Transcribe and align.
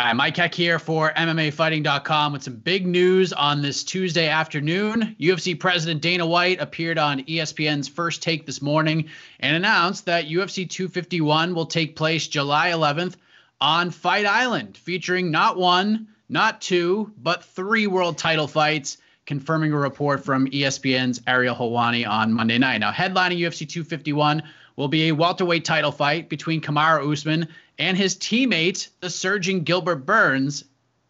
All 0.00 0.06
right, 0.06 0.16
Mike 0.16 0.38
Heck 0.38 0.54
here 0.54 0.78
for 0.78 1.12
MMAfighting.com 1.12 2.32
with 2.32 2.42
some 2.42 2.56
big 2.56 2.86
news 2.86 3.34
on 3.34 3.60
this 3.60 3.84
Tuesday 3.84 4.28
afternoon. 4.28 5.14
UFC 5.20 5.60
President 5.60 6.00
Dana 6.00 6.26
White 6.26 6.58
appeared 6.58 6.96
on 6.96 7.22
ESPN's 7.24 7.86
First 7.86 8.22
Take 8.22 8.46
this 8.46 8.62
morning 8.62 9.10
and 9.40 9.54
announced 9.54 10.06
that 10.06 10.24
UFC 10.24 10.66
251 10.66 11.54
will 11.54 11.66
take 11.66 11.96
place 11.96 12.28
July 12.28 12.70
11th 12.70 13.16
on 13.60 13.90
Fight 13.90 14.24
Island, 14.24 14.78
featuring 14.78 15.30
not 15.30 15.58
one, 15.58 16.08
not 16.30 16.62
two, 16.62 17.12
but 17.18 17.44
three 17.44 17.86
world 17.86 18.16
title 18.16 18.48
fights, 18.48 18.96
confirming 19.26 19.70
a 19.74 19.76
report 19.76 20.24
from 20.24 20.46
ESPN's 20.46 21.20
Ariel 21.26 21.54
Helwani 21.54 22.08
on 22.08 22.32
Monday 22.32 22.56
night. 22.56 22.78
Now, 22.78 22.90
headlining 22.90 23.38
UFC 23.38 23.68
251 23.68 24.44
will 24.76 24.88
be 24.88 25.08
a 25.08 25.14
welterweight 25.14 25.66
title 25.66 25.92
fight 25.92 26.30
between 26.30 26.62
Kamaru 26.62 27.12
Usman 27.12 27.48
and 27.80 27.96
his 27.96 28.14
teammate, 28.14 28.88
the 29.00 29.08
surging 29.08 29.64
Gilbert 29.64 30.04
Burns. 30.04 30.64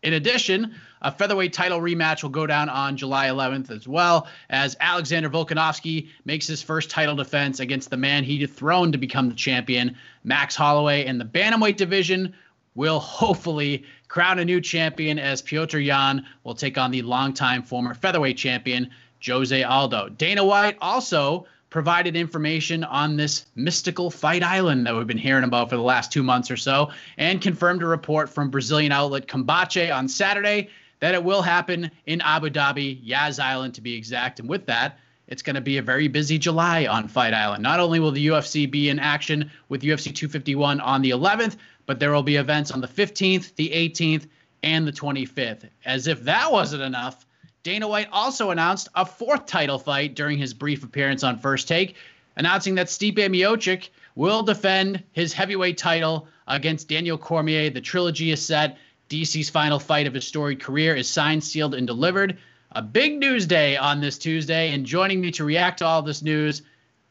In 0.05 0.13
addition, 0.15 0.77
a 1.03 1.11
featherweight 1.11 1.53
title 1.53 1.81
rematch 1.81 2.23
will 2.23 2.31
go 2.31 2.47
down 2.47 2.69
on 2.69 2.97
July 2.97 3.27
11th 3.27 3.73
as 3.73 3.89
well 3.89 4.29
as 4.49 4.77
Alexander 4.81 5.29
Volkanovski 5.29 6.09
makes 6.25 6.47
his 6.47 6.63
first 6.63 6.89
title 6.89 7.17
defense 7.17 7.59
against 7.59 7.91
the 7.91 7.97
man 7.97 8.23
he 8.23 8.39
dethroned 8.39 8.93
to 8.93 8.99
become 8.99 9.29
the 9.29 9.35
champion, 9.35 9.97
Max 10.23 10.55
Holloway. 10.55 11.05
And 11.07 11.21
the 11.21 11.25
bantamweight 11.25 11.77
division 11.77 12.35
will 12.77 13.01
hopefully 13.01 13.85
crown 14.07 14.39
a 14.39 14.45
new 14.45 14.61
champion 14.61 15.19
as 15.19 15.43
Petr 15.43 15.85
Yan 15.85 16.25
will 16.45 16.55
take 16.55 16.79
on 16.79 16.93
the 16.93 17.03
longtime 17.03 17.65
former 17.65 17.95
featherweight 17.95 18.37
champion, 18.37 18.91
Jose 19.27 19.61
Aldo. 19.65 20.09
Dana 20.11 20.45
White 20.45 20.77
also 20.81 21.47
provided 21.71 22.17
information 22.17 22.85
on 22.85 23.17
this 23.17 23.47
mystical 23.55 24.11
fight 24.11 24.43
island 24.43 24.87
that 24.87 24.95
we've 24.95 25.07
been 25.07 25.17
hearing 25.17 25.45
about 25.45 25.71
for 25.71 25.77
the 25.77 25.83
last 25.83 26.13
two 26.13 26.23
months 26.23 26.51
or 26.51 26.57
so, 26.57 26.91
and 27.17 27.41
confirmed 27.41 27.83
a 27.83 27.87
report 27.87 28.29
from 28.29 28.51
Brazilian 28.51 28.93
outlet 28.93 29.27
Combate 29.29 29.95
on 29.95 30.09
Saturday 30.09 30.69
that 30.99 31.15
it 31.15 31.25
will 31.25 31.43
happen 31.43 31.91
in 32.07 32.21
Abu 32.21 32.51
Dhabi, 32.51 32.99
Yas 33.03 33.39
Island 33.39 33.75
to 33.75 33.81
be 33.81 33.95
exact. 33.95 34.41
And 34.41 34.49
with 34.49 34.67
that, 34.67 34.99
it's 35.29 35.43
going 35.43 35.55
to 35.55 35.61
be 35.61 35.79
a 35.79 35.83
very 35.83 36.09
busy 36.09 36.39
July 36.39 36.87
on 36.87 37.09
Fight 37.09 37.33
Island. 37.33 37.63
Not 37.63 37.81
only 37.81 38.01
will 38.01 38.11
the 38.11 38.27
UFC 38.27 38.69
be 38.69 38.89
in 38.89 38.99
action 38.99 39.51
with 39.69 39.83
UFC 39.83 40.15
251 40.15 40.81
on 40.81 41.03
the 41.03 41.11
11th, 41.11 41.57
but 41.87 42.01
there 42.01 42.13
will 42.13 42.25
be 42.25 42.37
events 42.37 42.71
on 42.73 42.81
the 42.81 42.89
15th, 42.89 43.55
the 43.55 43.71
18th, 43.71 44.27
and 44.63 44.87
the 44.87 44.93
25th. 44.93 45.69
As 45.85 46.07
if 46.07 46.25
that 46.25 46.53
wasn't 46.53 46.83
enough, 46.83 47.25
Dana 47.63 47.87
White 47.87 48.09
also 48.11 48.51
announced 48.51 48.89
a 48.95 49.05
fourth 49.05 49.45
title 49.45 49.79
fight 49.79 50.15
during 50.15 50.39
his 50.39 50.55
brief 50.55 50.83
appearance 50.83 51.23
on 51.23 51.39
First 51.39 51.69
Take, 51.69 51.97
announcing 52.37 52.75
that 52.77 52.87
Stipe 52.87 53.19
Miocic 53.19 53.91
will 54.15 54.43
defend 54.43 55.03
his 55.13 55.35
heavyweight 55.35 55.77
title 55.77 56.27
against 56.49 56.89
Daniel 56.89 57.19
Cormier. 57.19 57.69
The 57.69 57.81
trilogy 57.83 58.31
is 58.31 58.45
set. 58.45 58.79
DC's 59.11 59.51
final 59.51 59.79
fight 59.79 60.07
of 60.07 60.15
his 60.15 60.27
storied 60.27 60.61
career 60.61 60.95
is 60.95 61.09
signed, 61.09 61.45
sealed, 61.45 61.75
and 61.75 61.87
delivered. 61.87 62.39
A 62.73 62.81
big 62.81 63.19
news 63.19 63.47
day 63.47 63.77
on 63.77 64.01
this 64.01 64.17
Tuesday, 64.17 64.73
and 64.73 64.87
joining 64.87 65.21
me 65.21 65.31
to 65.33 65.45
react 65.45 65.81
to 65.81 65.85
all 65.85 66.01
this 66.01 66.23
news, 66.23 66.63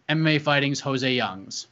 MMA 0.08 0.42
Fighting's 0.42 0.80
Jose 0.80 1.14
Youngs. 1.14 1.68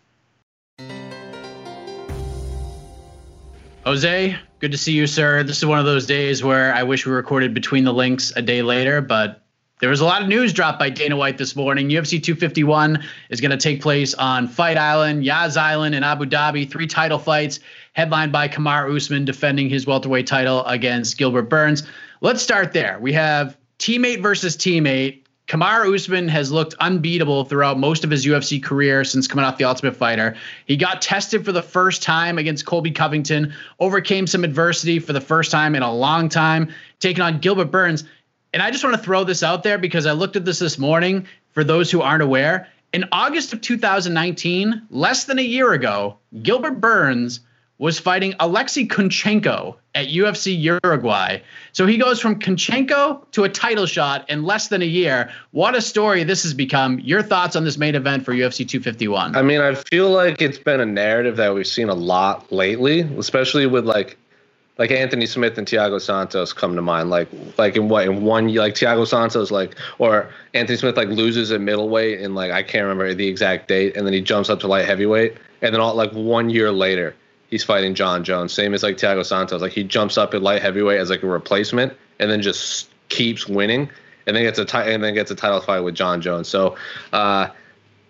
Jose, 3.86 4.38
good 4.60 4.72
to 4.72 4.78
see 4.78 4.94
you, 4.94 5.08
sir. 5.08 5.44
This 5.44 5.58
is 5.58 5.66
one 5.66 5.80
of 5.80 5.86
those 5.86 6.06
days 6.06 6.44
where 6.44 6.74
I 6.74 6.84
wish 6.84 7.06
we 7.06 7.12
recorded 7.12 7.54
between 7.54 7.84
the 7.84 7.94
links 7.94 8.34
a 8.36 8.42
day 8.42 8.62
later, 8.62 9.02
but 9.02 9.44
there 9.80 9.90
was 9.90 10.00
a 10.00 10.06
lot 10.06 10.24
of 10.24 10.28
news 10.28 10.54
dropped 10.54 10.80
by 10.80 10.90
Dana 10.90 11.16
White 11.16 11.38
this 11.38 11.56
morning. 11.56 11.90
UFC 11.90 12.22
251 12.22 13.04
is 13.30 13.40
going 13.40 13.52
to 13.52 13.58
take 13.58 13.82
place 13.82 14.16
on 14.16 14.48
Fight 14.48 14.78
Island, 14.78 15.24
Yas 15.24 15.56
Island, 15.56 15.94
in 15.94 16.04
Abu 16.04 16.26
Dhabi. 16.26 16.70
Three 16.70 16.88
title 16.88 17.20
fights, 17.20 17.60
headlined 17.94 18.32
by 18.32 18.48
Kamaru 18.48 18.96
Usman 18.96 19.26
defending 19.26 19.70
his 19.70 19.86
welterweight 19.86 20.26
title 20.26 20.66
against 20.66 21.20
Gilbert 21.20 21.44
Burns. 21.44 21.84
Let's 22.22 22.42
start 22.42 22.74
there. 22.74 22.98
We 23.00 23.14
have 23.14 23.56
teammate 23.78 24.24
versus 24.24 24.58
teammate. 24.58 25.22
Kamaru 25.48 25.96
Usman 25.96 26.28
has 26.28 26.52
looked 26.52 26.74
unbeatable 26.82 27.46
throughout 27.46 27.80
most 27.80 28.04
of 28.04 28.12
his 28.12 28.26
UFC 28.26 28.62
career 28.62 29.06
since 29.06 29.28
coming 29.28 29.46
off 29.46 29.58
the 29.58 29.64
Ultimate 29.64 29.96
Fighter. 29.96 30.36
He 30.66 30.76
got 30.76 31.02
tested 31.02 31.46
for 31.46 31.54
the 31.54 31.62
first 31.62 32.04
time 32.04 32.38
against 32.38 32.66
Colby 32.66 32.92
Covington, 32.92 33.54
overcame 33.80 34.28
some 34.28 34.44
adversity 34.44 35.00
for 35.00 35.14
the 35.14 35.22
first 35.22 35.50
time 35.50 35.74
in 35.74 35.84
a 35.84 35.94
long 35.94 36.28
time, 36.28 36.74
taking 37.00 37.22
on 37.22 37.40
Gilbert 37.40 37.72
Burns. 37.72 38.04
And 38.52 38.62
I 38.62 38.72
just 38.72 38.84
want 38.84 38.98
to 38.98 39.02
throw 39.02 39.24
this 39.24 39.42
out 39.42 39.64
there 39.64 39.78
because 39.78 40.06
I 40.06 40.12
looked 40.12 40.36
at 40.36 40.44
this 40.44 40.60
this 40.60 40.78
morning 40.78 41.26
for 41.54 41.64
those 41.64 41.90
who 41.90 42.02
aren't 42.02 42.24
aware. 42.24 42.68
In 42.92 43.06
August 43.14 43.54
of 43.54 43.62
2019, 43.62 44.88
less 44.90 45.24
than 45.26 45.40
a 45.40 45.44
year 45.44 45.72
ago, 45.72 46.18
Gilbert 46.42 46.82
Burns 46.82 47.40
was 47.80 48.00
fighting 48.00 48.34
Alexei 48.40 48.86
Kunchenko 48.86 49.76
at 49.94 50.08
UFC 50.08 50.60
Uruguay. 50.84 51.40
So 51.74 51.86
he 51.86 51.98
goes 51.98 52.20
from 52.20 52.40
Kunchenko 52.40 53.30
to 53.32 53.44
a 53.44 53.50
title 53.50 53.86
shot 53.86 54.30
in 54.30 54.44
less 54.44 54.68
than 54.70 54.82
a 54.82 54.86
year. 54.86 55.32
What 55.52 55.76
a 55.76 55.82
story 55.82 56.24
this 56.24 56.44
has 56.44 56.54
become. 56.54 57.00
Your 57.00 57.22
thoughts 57.22 57.56
on 57.56 57.64
this 57.64 57.78
main 57.78 57.96
event 57.96 58.26
for 58.26 58.34
UFC 58.34 58.68
251? 58.68 59.36
I 59.36 59.42
mean, 59.42 59.62
I 59.62 59.76
feel 59.76 60.10
like 60.10 60.42
it's 60.42 60.58
been 60.58 60.80
a 60.80 60.86
narrative 60.86 61.38
that 61.38 61.54
we've 61.54 61.68
seen 61.68 61.90
a 61.90 61.96
lot 61.96 62.52
lately, 62.52 63.02
especially 63.02 63.66
with 63.68 63.86
like 63.86 64.18
like 64.80 64.92
Anthony 64.92 65.26
Smith 65.26 65.58
and 65.58 65.66
Thiago 65.66 66.00
Santos 66.00 66.54
come 66.54 66.76
to 66.76 66.82
mind. 66.82 67.10
Like 67.10 67.30
like 67.58 67.76
in 67.76 67.90
what 67.90 68.06
in 68.06 68.24
one 68.24 68.54
like 68.54 68.74
Thiago 68.76 69.08
Santos 69.08 69.52
like 69.52 69.76
or 70.00 70.30
Anthony 70.54 70.78
Smith 70.78 70.98
like 70.98 71.10
loses 71.10 71.52
at 71.52 71.62
middleweight 71.62 72.22
and 72.22 72.36
like 72.36 72.52
I 72.52 72.64
can't 72.64 72.84
remember 72.84 73.14
the 73.14 73.28
exact 73.28 73.68
date, 73.68 73.96
and 73.96 74.06
then 74.06 74.14
he 74.14 74.22
jumps 74.22 74.50
up 74.50 74.60
to 74.62 74.68
light 74.68 74.86
heavyweight, 74.86 75.36
and 75.62 75.74
then 75.74 75.82
all 75.82 75.96
like 75.96 76.12
one 76.12 76.50
year 76.50 76.72
later 76.72 77.16
he's 77.50 77.64
fighting 77.64 77.96
Jon 77.96 78.24
Jones. 78.24 78.54
Same 78.54 78.74
as 78.74 78.84
like 78.84 78.98
Thiago 78.98 79.26
Santos. 79.26 79.62
Like 79.62 79.72
he 79.72 79.84
jumps 79.84 80.18
up 80.18 80.34
at 80.34 80.42
light 80.42 80.62
heavyweight 80.62 81.00
as 81.00 81.10
like 81.10 81.24
a 81.24 81.28
replacement 81.28 81.94
and 82.20 82.30
then 82.30 82.42
just 82.42 82.90
keeps 83.10 83.48
winning 83.48 83.90
and 84.26 84.36
then 84.36 84.44
gets 84.44 84.60
a 84.60 84.66
t- 84.66 84.78
and 84.78 85.04
then 85.04 85.14
gets 85.14 85.32
a 85.32 85.36
title 85.36 85.62
fight 85.62 85.80
with 85.80 85.96
Jon 85.96 86.22
Jones. 86.22 86.48
So 86.48 86.76
uh, 87.14 87.48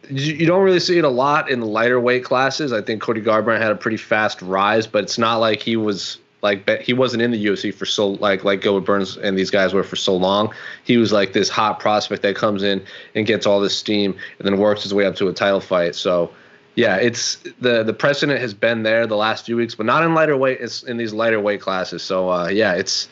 you 0.10 0.46
don't 0.46 0.64
really 0.64 0.80
see 0.80 0.98
it 0.98 1.04
a 1.04 1.10
lot 1.10 1.50
in 1.50 1.60
the 1.60 1.66
lighter 1.66 2.00
weight 2.00 2.24
classes. 2.24 2.74
I 2.74 2.82
think 2.82 3.02
Cody 3.02 3.22
Garbrandt 3.22 3.62
had 3.62 3.72
a 3.72 3.76
pretty 3.76 3.98
fast 3.98 4.42
rise, 4.42 4.88
but 4.88 5.04
it's 5.04 5.18
not 5.18 5.38
like 5.38 5.62
he 5.62 5.76
was 5.76 6.18
like 6.42 6.70
he 6.82 6.94
wasn't 6.94 7.22
in 7.22 7.32
the 7.32 7.46
UFC 7.46 7.74
for 7.74 7.86
so 7.86 8.10
like 8.10 8.44
like 8.44 8.62
Gilbert 8.62 8.86
Burns 8.86 9.18
and 9.18 9.38
these 9.38 9.52
guys 9.52 9.74
were 9.74 9.84
for 9.84 9.96
so 9.96 10.16
long. 10.16 10.54
He 10.84 10.98
was 10.98 11.12
like 11.12 11.34
this 11.34 11.50
hot 11.50 11.80
prospect 11.80 12.22
that 12.24 12.36
comes 12.36 12.64
in 12.64 12.84
and 13.16 13.26
gets 13.26 13.46
all 13.46 13.60
this 13.60 13.78
steam 13.78 14.16
and 14.40 14.48
then 14.48 14.58
works 14.58 14.84
his 14.84 14.94
way 14.94 15.06
up 15.06 15.16
to 15.18 15.28
a 15.28 15.34
title 15.34 15.60
fight. 15.60 15.96
So 15.96 16.32
yeah, 16.78 16.98
it's 16.98 17.38
the 17.60 17.82
the 17.82 17.92
precedent 17.92 18.40
has 18.40 18.54
been 18.54 18.84
there 18.84 19.08
the 19.08 19.18
last 19.18 19.48
few 19.48 19.58
weeks, 19.58 19.74
but 19.74 19.88
not 19.88 20.04
in 20.04 20.14
lighter 20.14 20.38
weight. 20.38 20.60
It's 20.62 20.84
in 20.84 20.98
these 20.98 21.12
lighter 21.12 21.40
weight 21.40 21.60
classes. 21.60 22.04
So 22.04 22.30
uh, 22.30 22.50
yeah, 22.50 22.74
it's 22.74 23.10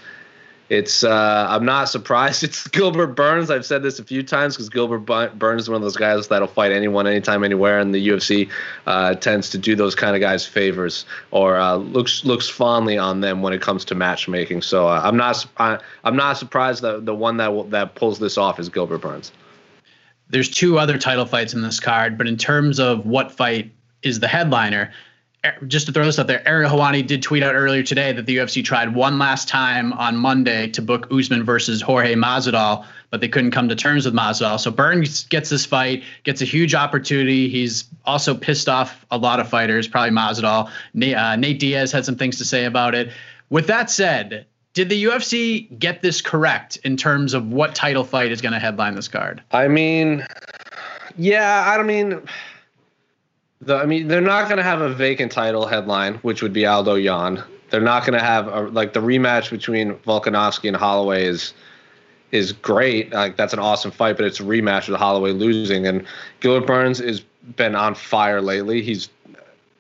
it's 0.69 1.03
uh, 1.03 1.47
I'm 1.50 1.65
not 1.65 1.89
surprised. 1.89 2.44
It's 2.45 2.67
Gilbert 2.67 3.15
Burns. 3.15 3.50
I've 3.50 3.65
said 3.65 3.81
this 3.81 3.97
a 3.97 4.03
few 4.03 4.21
times 4.21 4.56
because 4.56 4.69
Gilbert 4.69 5.00
Burns 5.39 5.63
is 5.63 5.69
one 5.69 5.77
of 5.77 5.81
those 5.81 5.97
guys 5.97 6.27
that'll 6.27 6.47
fight 6.47 6.73
anyone, 6.73 7.07
anytime, 7.07 7.44
anywhere, 7.44 7.79
and 7.79 7.91
the 7.91 8.07
UFC 8.07 8.51
uh, 8.85 9.15
tends 9.15 9.50
to 9.50 9.57
do 9.57 9.75
those 9.75 9.95
kind 9.95 10.15
of 10.15 10.21
guys 10.21 10.45
favors 10.45 11.07
or 11.31 11.57
uh, 11.57 11.73
looks 11.73 12.23
looks 12.23 12.47
fondly 12.47 13.00
on 13.00 13.21
them 13.21 13.41
when 13.41 13.51
it 13.51 13.63
comes 13.63 13.83
to 13.85 13.95
matchmaking. 13.95 14.61
So 14.61 14.88
uh, 14.88 15.01
I'm 15.03 15.18
not 15.18 15.44
I, 15.57 15.79
I'm 16.03 16.15
not 16.15 16.38
surprised 16.38 16.83
that 16.83 17.07
the 17.07 17.15
one 17.15 17.38
that 17.38 17.71
that 17.71 17.95
pulls 17.95 18.19
this 18.19 18.38
off 18.38 18.59
is 18.59 18.69
Gilbert 18.69 19.00
Burns 19.00 19.31
there's 20.35 20.49
two 20.49 20.77
other 20.77 20.97
title 20.97 21.25
fights 21.25 21.53
in 21.53 21.61
this 21.61 21.79
card, 21.79 22.17
but 22.17 22.27
in 22.27 22.35
terms 22.35 22.77
of 22.77 23.05
what 23.05 23.31
fight 23.31 23.71
is 24.03 24.19
the 24.19 24.27
headliner, 24.27 24.91
just 25.65 25.85
to 25.85 25.93
throw 25.93 26.03
this 26.03 26.19
out 26.19 26.27
there, 26.27 26.45
Ariel 26.45 26.69
Helwani 26.69 27.07
did 27.07 27.23
tweet 27.23 27.41
out 27.41 27.55
earlier 27.55 27.83
today 27.83 28.11
that 28.11 28.25
the 28.25 28.35
UFC 28.35 28.61
tried 28.61 28.93
one 28.93 29.17
last 29.17 29.47
time 29.47 29.93
on 29.93 30.17
Monday 30.17 30.67
to 30.71 30.81
book 30.81 31.07
Usman 31.09 31.45
versus 31.45 31.81
Jorge 31.81 32.15
Masvidal, 32.15 32.85
but 33.11 33.21
they 33.21 33.29
couldn't 33.29 33.51
come 33.51 33.69
to 33.69 33.77
terms 33.77 34.03
with 34.03 34.13
Masvidal. 34.13 34.59
So 34.59 34.71
Burns 34.71 35.23
gets 35.23 35.49
this 35.49 35.65
fight, 35.65 36.03
gets 36.25 36.41
a 36.41 36.45
huge 36.45 36.75
opportunity. 36.75 37.47
He's 37.47 37.85
also 38.03 38.35
pissed 38.35 38.67
off 38.67 39.05
a 39.11 39.17
lot 39.17 39.39
of 39.39 39.47
fighters, 39.47 39.87
probably 39.87 40.11
Masvidal. 40.11 40.69
Nate, 40.93 41.15
uh, 41.15 41.37
Nate 41.37 41.61
Diaz 41.61 41.93
had 41.93 42.03
some 42.03 42.17
things 42.17 42.39
to 42.39 42.45
say 42.45 42.65
about 42.65 42.93
it. 42.93 43.09
With 43.49 43.67
that 43.67 43.89
said, 43.89 44.47
did 44.75 44.89
the 44.89 45.06
UFC 45.06 45.80
get 45.80 46.01
this 46.01 46.22
correct 46.22 46.75
in 46.83 46.98
terms 46.98 47.33
of 47.33 47.48
what 47.48 47.74
title 47.74 48.04
fight 48.04 48.31
is 48.31 48.42
going 48.42 48.51
to 48.51 48.60
headline 48.60 48.94
this 48.94 49.07
card? 49.07 49.42
I 49.51 49.68
mean, 49.69 50.27
yeah, 51.18 51.63
I 51.66 51.77
don't 51.77 51.88
mean. 51.88 52.22
The, 53.62 53.77
I 53.77 53.86
mean, 53.86 54.10
they're 54.10 54.22
not 54.22 54.45
going 54.45 54.57
to 54.57 54.63
have 54.63 54.81
a 54.81 54.94
vacant 54.94 55.31
title 55.31 55.66
headline, 55.66 56.16
which 56.16 56.44
would 56.44 56.51
be 56.51 56.66
Aldo 56.66 56.95
Yan. 56.95 57.42
They're 57.69 57.80
not 57.80 58.06
going 58.06 58.19
to 58.19 58.24
have 58.24 58.48
a, 58.48 58.63
like 58.63 58.92
the 58.92 59.00
rematch 59.00 59.50
between 59.50 59.94
Volkanovski 60.00 60.68
and 60.68 60.78
Holloway 60.78 61.24
is 61.24 61.54
is 62.31 62.51
great. 62.51 63.13
Like 63.13 63.38
that's 63.38 63.54
an 63.54 63.60
awesome 63.60 63.92
fight, 63.92 64.18
but 64.18 64.25
it's 64.25 64.42
a 64.42 64.44
rematch 64.44 64.89
with 64.89 65.00
Holloway 65.00 65.31
losing. 65.31 65.88
And 65.88 66.06
Gilbert 66.42 66.68
Burns 66.68 67.00
has 67.00 67.21
been 67.56 67.75
on 67.75 67.95
fire 67.95 68.42
lately. 68.42 68.81
He's 68.81 69.10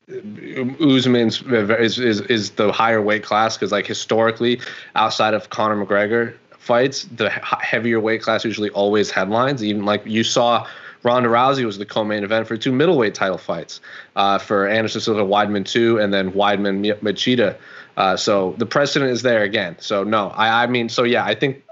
Usman's 0.07 1.41
is, 1.41 1.97
is 1.97 2.21
is 2.21 2.51
the 2.51 2.71
higher 2.71 3.01
weight 3.01 3.23
class 3.23 3.57
because 3.57 3.71
like 3.71 3.87
historically, 3.87 4.59
outside 4.95 5.33
of 5.33 5.49
Conor 5.49 5.83
McGregor 5.83 6.35
fights, 6.59 7.05
the 7.05 7.29
heavier 7.29 7.99
weight 7.99 8.21
class 8.21 8.45
usually 8.45 8.69
always 8.69 9.09
headlines. 9.11 9.63
Even 9.63 9.85
like 9.85 10.05
you 10.05 10.23
saw. 10.23 10.67
Ronda 11.03 11.29
Rousey 11.29 11.63
was 11.65 11.77
the 11.77 11.85
co-main 11.85 12.23
event 12.23 12.47
for 12.47 12.57
two 12.57 12.71
middleweight 12.71 13.13
title 13.13 13.37
fights 13.37 13.79
uh, 14.15 14.39
for 14.39 14.67
Anderson 14.67 15.01
Silva 15.01 15.23
Weidman 15.23 15.63
two 15.63 15.99
and 15.99 16.11
then 16.11 16.31
Weidman 16.31 16.99
Machida. 17.01 17.57
Uh, 17.95 18.17
so 18.17 18.55
the 18.57 18.65
precedent 18.65 19.11
is 19.11 19.21
there 19.21 19.43
again. 19.43 19.75
So 19.79 20.03
no, 20.03 20.29
I, 20.29 20.63
I 20.63 20.67
mean, 20.67 20.89
so 20.89 21.03
yeah, 21.03 21.23
I 21.23 21.35
think 21.35 21.63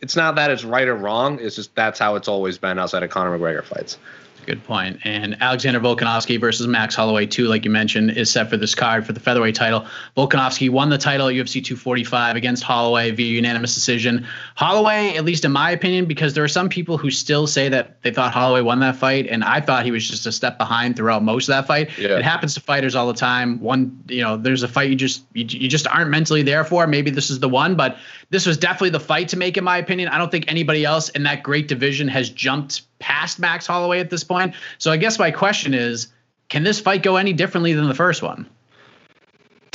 it's 0.00 0.16
not 0.16 0.34
that 0.34 0.50
it's 0.50 0.64
right 0.64 0.88
or 0.88 0.96
wrong. 0.96 1.38
It's 1.40 1.54
just 1.54 1.72
that's 1.76 2.00
how 2.00 2.16
it's 2.16 2.26
always 2.26 2.58
been 2.58 2.80
outside 2.80 3.04
of 3.04 3.10
Conor 3.10 3.38
McGregor 3.38 3.64
fights. 3.64 3.98
Good 4.46 4.64
point. 4.64 4.98
And 5.04 5.40
Alexander 5.40 5.78
Volkanovski 5.78 6.40
versus 6.40 6.66
Max 6.66 6.94
Holloway, 6.94 7.26
too, 7.26 7.46
like 7.46 7.64
you 7.64 7.70
mentioned, 7.70 8.10
is 8.10 8.30
set 8.30 8.50
for 8.50 8.56
this 8.56 8.74
card 8.74 9.06
for 9.06 9.12
the 9.12 9.20
featherweight 9.20 9.54
title. 9.54 9.86
Volkanovski 10.16 10.68
won 10.68 10.90
the 10.90 10.98
title 10.98 11.28
at 11.28 11.34
UFC 11.34 11.64
245 11.64 12.34
against 12.34 12.64
Holloway 12.64 13.12
via 13.12 13.26
unanimous 13.26 13.74
decision. 13.74 14.26
Holloway, 14.56 15.14
at 15.16 15.24
least 15.24 15.44
in 15.44 15.52
my 15.52 15.70
opinion, 15.70 16.06
because 16.06 16.34
there 16.34 16.42
are 16.42 16.48
some 16.48 16.68
people 16.68 16.98
who 16.98 17.10
still 17.10 17.46
say 17.46 17.68
that 17.68 18.02
they 18.02 18.10
thought 18.10 18.32
Holloway 18.32 18.62
won 18.62 18.80
that 18.80 18.96
fight, 18.96 19.28
and 19.28 19.44
I 19.44 19.60
thought 19.60 19.84
he 19.84 19.92
was 19.92 20.08
just 20.08 20.26
a 20.26 20.32
step 20.32 20.58
behind 20.58 20.96
throughout 20.96 21.22
most 21.22 21.48
of 21.48 21.54
that 21.54 21.66
fight. 21.66 21.96
Yeah. 21.96 22.16
It 22.18 22.24
happens 22.24 22.54
to 22.54 22.60
fighters 22.60 22.96
all 22.96 23.06
the 23.06 23.14
time. 23.14 23.60
One, 23.60 24.02
you 24.08 24.22
know, 24.22 24.36
there's 24.36 24.64
a 24.64 24.68
fight 24.68 24.90
you 24.90 24.96
just 24.96 25.22
you, 25.34 25.44
you 25.48 25.68
just 25.68 25.86
aren't 25.86 26.10
mentally 26.10 26.42
there 26.42 26.64
for. 26.64 26.86
Maybe 26.86 27.10
this 27.10 27.30
is 27.30 27.38
the 27.38 27.48
one, 27.48 27.76
but 27.76 27.96
this 28.32 28.46
was 28.46 28.56
definitely 28.56 28.90
the 28.90 28.98
fight 28.98 29.28
to 29.28 29.36
make, 29.36 29.58
in 29.58 29.62
my 29.62 29.76
opinion. 29.76 30.08
I 30.08 30.16
don't 30.16 30.30
think 30.30 30.46
anybody 30.48 30.86
else 30.86 31.10
in 31.10 31.22
that 31.24 31.42
great 31.42 31.68
division 31.68 32.08
has 32.08 32.30
jumped 32.30 32.80
past 32.98 33.38
Max 33.38 33.66
Holloway 33.66 34.00
at 34.00 34.08
this 34.08 34.24
point. 34.24 34.54
So 34.78 34.90
I 34.90 34.96
guess 34.96 35.18
my 35.18 35.30
question 35.30 35.74
is, 35.74 36.08
can 36.48 36.62
this 36.64 36.80
fight 36.80 37.02
go 37.02 37.16
any 37.16 37.34
differently 37.34 37.74
than 37.74 37.88
the 37.88 37.94
first 37.94 38.22
one? 38.22 38.48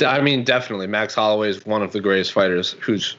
I 0.04 0.20
mean, 0.20 0.42
definitely. 0.42 0.88
Max 0.88 1.14
Holloway 1.14 1.50
is 1.50 1.64
one 1.66 1.82
of 1.82 1.92
the 1.92 2.00
greatest 2.00 2.32
fighters 2.32 2.72
who's 2.80 3.16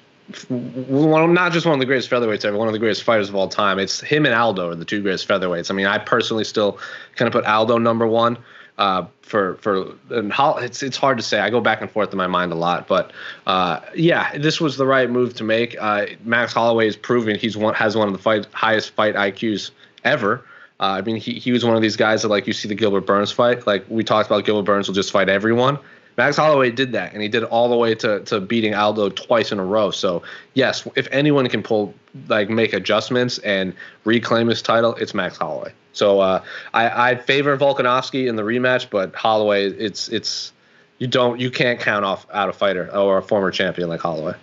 one, 0.49 1.33
not 1.33 1.53
just 1.53 1.65
one 1.65 1.73
of 1.73 1.79
the 1.79 1.85
greatest 1.85 2.09
featherweights 2.09 2.43
ever, 2.43 2.57
one 2.57 2.67
of 2.67 2.73
the 2.73 2.79
greatest 2.79 3.03
fighters 3.03 3.29
of 3.29 3.35
all 3.35 3.47
time. 3.47 3.79
It's 3.79 4.01
him 4.01 4.25
and 4.25 4.35
Aldo 4.35 4.71
are 4.71 4.75
the 4.75 4.83
two 4.83 5.01
greatest 5.01 5.25
featherweights. 5.25 5.71
I 5.71 5.73
mean, 5.73 5.87
I 5.87 5.99
personally 5.99 6.43
still 6.43 6.79
kind 7.15 7.27
of 7.27 7.33
put 7.33 7.45
Aldo 7.45 7.77
number 7.77 8.05
one. 8.05 8.37
Uh, 8.79 9.05
for 9.23 9.55
for 9.55 9.93
and 10.09 10.31
how, 10.31 10.55
it's 10.55 10.81
it's 10.81 10.95
hard 10.95 11.17
to 11.17 11.23
say. 11.23 11.41
I 11.41 11.49
go 11.49 11.59
back 11.59 11.81
and 11.81 11.91
forth 11.91 12.11
in 12.13 12.17
my 12.17 12.27
mind 12.27 12.53
a 12.53 12.55
lot, 12.55 12.87
but 12.87 13.11
uh, 13.45 13.81
yeah, 13.93 14.37
this 14.37 14.61
was 14.61 14.77
the 14.77 14.85
right 14.85 15.09
move 15.09 15.33
to 15.35 15.43
make. 15.43 15.75
Uh, 15.77 16.05
Max 16.23 16.53
Holloway 16.53 16.87
is 16.87 16.95
proving 16.95 17.37
he's 17.37 17.57
one 17.57 17.73
has 17.73 17.97
one 17.97 18.07
of 18.07 18.13
the 18.13 18.19
fight 18.19 18.47
highest 18.53 18.91
fight 18.91 19.15
IQs 19.15 19.71
ever. 20.05 20.45
Uh, 20.79 20.83
I 20.83 21.01
mean, 21.01 21.17
he, 21.17 21.33
he 21.33 21.51
was 21.51 21.65
one 21.65 21.75
of 21.75 21.81
these 21.81 21.97
guys 21.97 22.21
that 22.21 22.29
like 22.29 22.47
you 22.47 22.53
see 22.53 22.69
the 22.69 22.75
Gilbert 22.75 23.01
Burns 23.01 23.33
fight. 23.33 23.67
Like 23.67 23.83
we 23.89 24.01
talked 24.01 24.29
about, 24.29 24.45
Gilbert 24.45 24.63
Burns 24.63 24.87
will 24.87 24.95
just 24.95 25.11
fight 25.11 25.27
everyone. 25.27 25.77
Max 26.17 26.35
Holloway 26.35 26.71
did 26.71 26.91
that, 26.91 27.13
and 27.13 27.21
he 27.21 27.29
did 27.29 27.43
it 27.43 27.49
all 27.49 27.69
the 27.69 27.77
way 27.77 27.95
to, 27.95 28.19
to 28.21 28.41
beating 28.41 28.73
Aldo 28.73 29.09
twice 29.09 29.51
in 29.51 29.59
a 29.59 29.63
row. 29.63 29.91
So 29.91 30.21
yes, 30.53 30.87
if 30.95 31.07
anyone 31.11 31.47
can 31.47 31.63
pull 31.63 31.93
like 32.27 32.49
make 32.49 32.73
adjustments 32.73 33.37
and 33.39 33.73
reclaim 34.03 34.47
his 34.47 34.61
title, 34.61 34.95
it's 34.95 35.13
Max 35.13 35.37
Holloway. 35.37 35.71
So 35.93 36.19
uh, 36.19 36.43
I, 36.73 37.11
I 37.11 37.15
favor 37.15 37.57
Volkanovski 37.57 38.27
in 38.27 38.35
the 38.35 38.43
rematch, 38.43 38.89
but 38.89 39.15
Holloway, 39.15 39.67
it's 39.67 40.09
it's 40.09 40.51
you 40.97 41.07
don't 41.07 41.39
you 41.39 41.49
can't 41.49 41.79
count 41.79 42.05
off 42.05 42.25
out 42.33 42.49
a 42.49 42.53
fighter 42.53 42.93
or 42.95 43.17
a 43.17 43.23
former 43.23 43.51
champion 43.51 43.89
like 43.89 44.01
Holloway. 44.01 44.35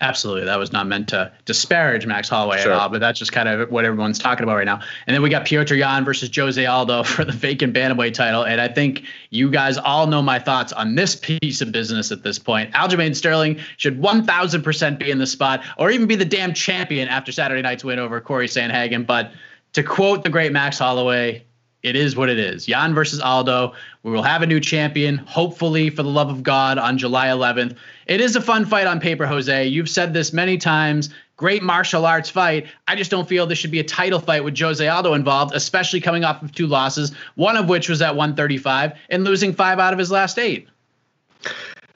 Absolutely. 0.00 0.44
That 0.44 0.58
was 0.58 0.72
not 0.72 0.88
meant 0.88 1.08
to 1.08 1.32
disparage 1.44 2.04
Max 2.04 2.28
Holloway 2.28 2.60
sure. 2.60 2.72
at 2.72 2.78
all, 2.78 2.88
but 2.88 3.00
that's 3.00 3.18
just 3.18 3.32
kind 3.32 3.48
of 3.48 3.70
what 3.70 3.84
everyone's 3.84 4.18
talking 4.18 4.42
about 4.42 4.56
right 4.56 4.66
now. 4.66 4.80
And 5.06 5.14
then 5.14 5.22
we 5.22 5.30
got 5.30 5.46
Petr 5.46 5.76
Yan 5.76 6.04
versus 6.04 6.30
Jose 6.34 6.64
Aldo 6.64 7.02
for 7.04 7.24
the 7.24 7.32
vacant 7.32 7.74
bantamweight 7.74 8.12
title. 8.12 8.44
And 8.44 8.60
I 8.60 8.66
think 8.66 9.04
you 9.30 9.50
guys 9.50 9.78
all 9.78 10.08
know 10.08 10.20
my 10.20 10.40
thoughts 10.40 10.72
on 10.72 10.96
this 10.96 11.14
piece 11.14 11.60
of 11.60 11.70
business 11.70 12.10
at 12.10 12.24
this 12.24 12.40
point. 12.40 12.72
Aljamain 12.72 13.14
Sterling 13.14 13.60
should 13.76 14.00
1000% 14.00 14.98
be 14.98 15.10
in 15.10 15.18
the 15.18 15.26
spot 15.26 15.62
or 15.78 15.90
even 15.90 16.08
be 16.08 16.16
the 16.16 16.24
damn 16.24 16.52
champion 16.54 17.08
after 17.08 17.30
Saturday 17.30 17.62
night's 17.62 17.84
win 17.84 18.00
over 18.00 18.20
Corey 18.20 18.48
Sandhagen. 18.48 19.06
But 19.06 19.30
to 19.74 19.82
quote 19.84 20.24
the 20.24 20.30
great 20.30 20.50
Max 20.50 20.78
Holloway, 20.78 21.44
it 21.84 21.96
is 21.96 22.16
what 22.16 22.30
it 22.30 22.38
is. 22.38 22.66
Yan 22.66 22.94
versus 22.94 23.20
Aldo. 23.20 23.74
We 24.02 24.10
will 24.10 24.22
have 24.22 24.40
a 24.40 24.46
new 24.46 24.58
champion, 24.58 25.18
hopefully, 25.18 25.90
for 25.90 26.02
the 26.02 26.08
love 26.08 26.30
of 26.30 26.42
God, 26.42 26.78
on 26.78 26.96
July 26.96 27.28
11th. 27.28 27.76
It 28.06 28.22
is 28.22 28.34
a 28.34 28.40
fun 28.40 28.64
fight 28.64 28.86
on 28.86 29.00
paper, 29.00 29.26
Jose. 29.26 29.66
You've 29.66 29.90
said 29.90 30.14
this 30.14 30.32
many 30.32 30.56
times. 30.56 31.10
Great 31.36 31.62
martial 31.62 32.06
arts 32.06 32.30
fight. 32.30 32.66
I 32.88 32.96
just 32.96 33.10
don't 33.10 33.28
feel 33.28 33.46
this 33.46 33.58
should 33.58 33.70
be 33.70 33.80
a 33.80 33.84
title 33.84 34.18
fight 34.18 34.44
with 34.44 34.58
Jose 34.58 34.86
Aldo 34.86 35.12
involved, 35.12 35.54
especially 35.54 36.00
coming 36.00 36.24
off 36.24 36.42
of 36.42 36.52
two 36.52 36.66
losses, 36.66 37.12
one 37.34 37.56
of 37.56 37.68
which 37.68 37.88
was 37.88 38.00
at 38.00 38.16
135 38.16 38.92
and 39.10 39.24
losing 39.24 39.52
five 39.52 39.78
out 39.78 39.92
of 39.92 39.98
his 39.98 40.10
last 40.10 40.38
eight. 40.38 40.68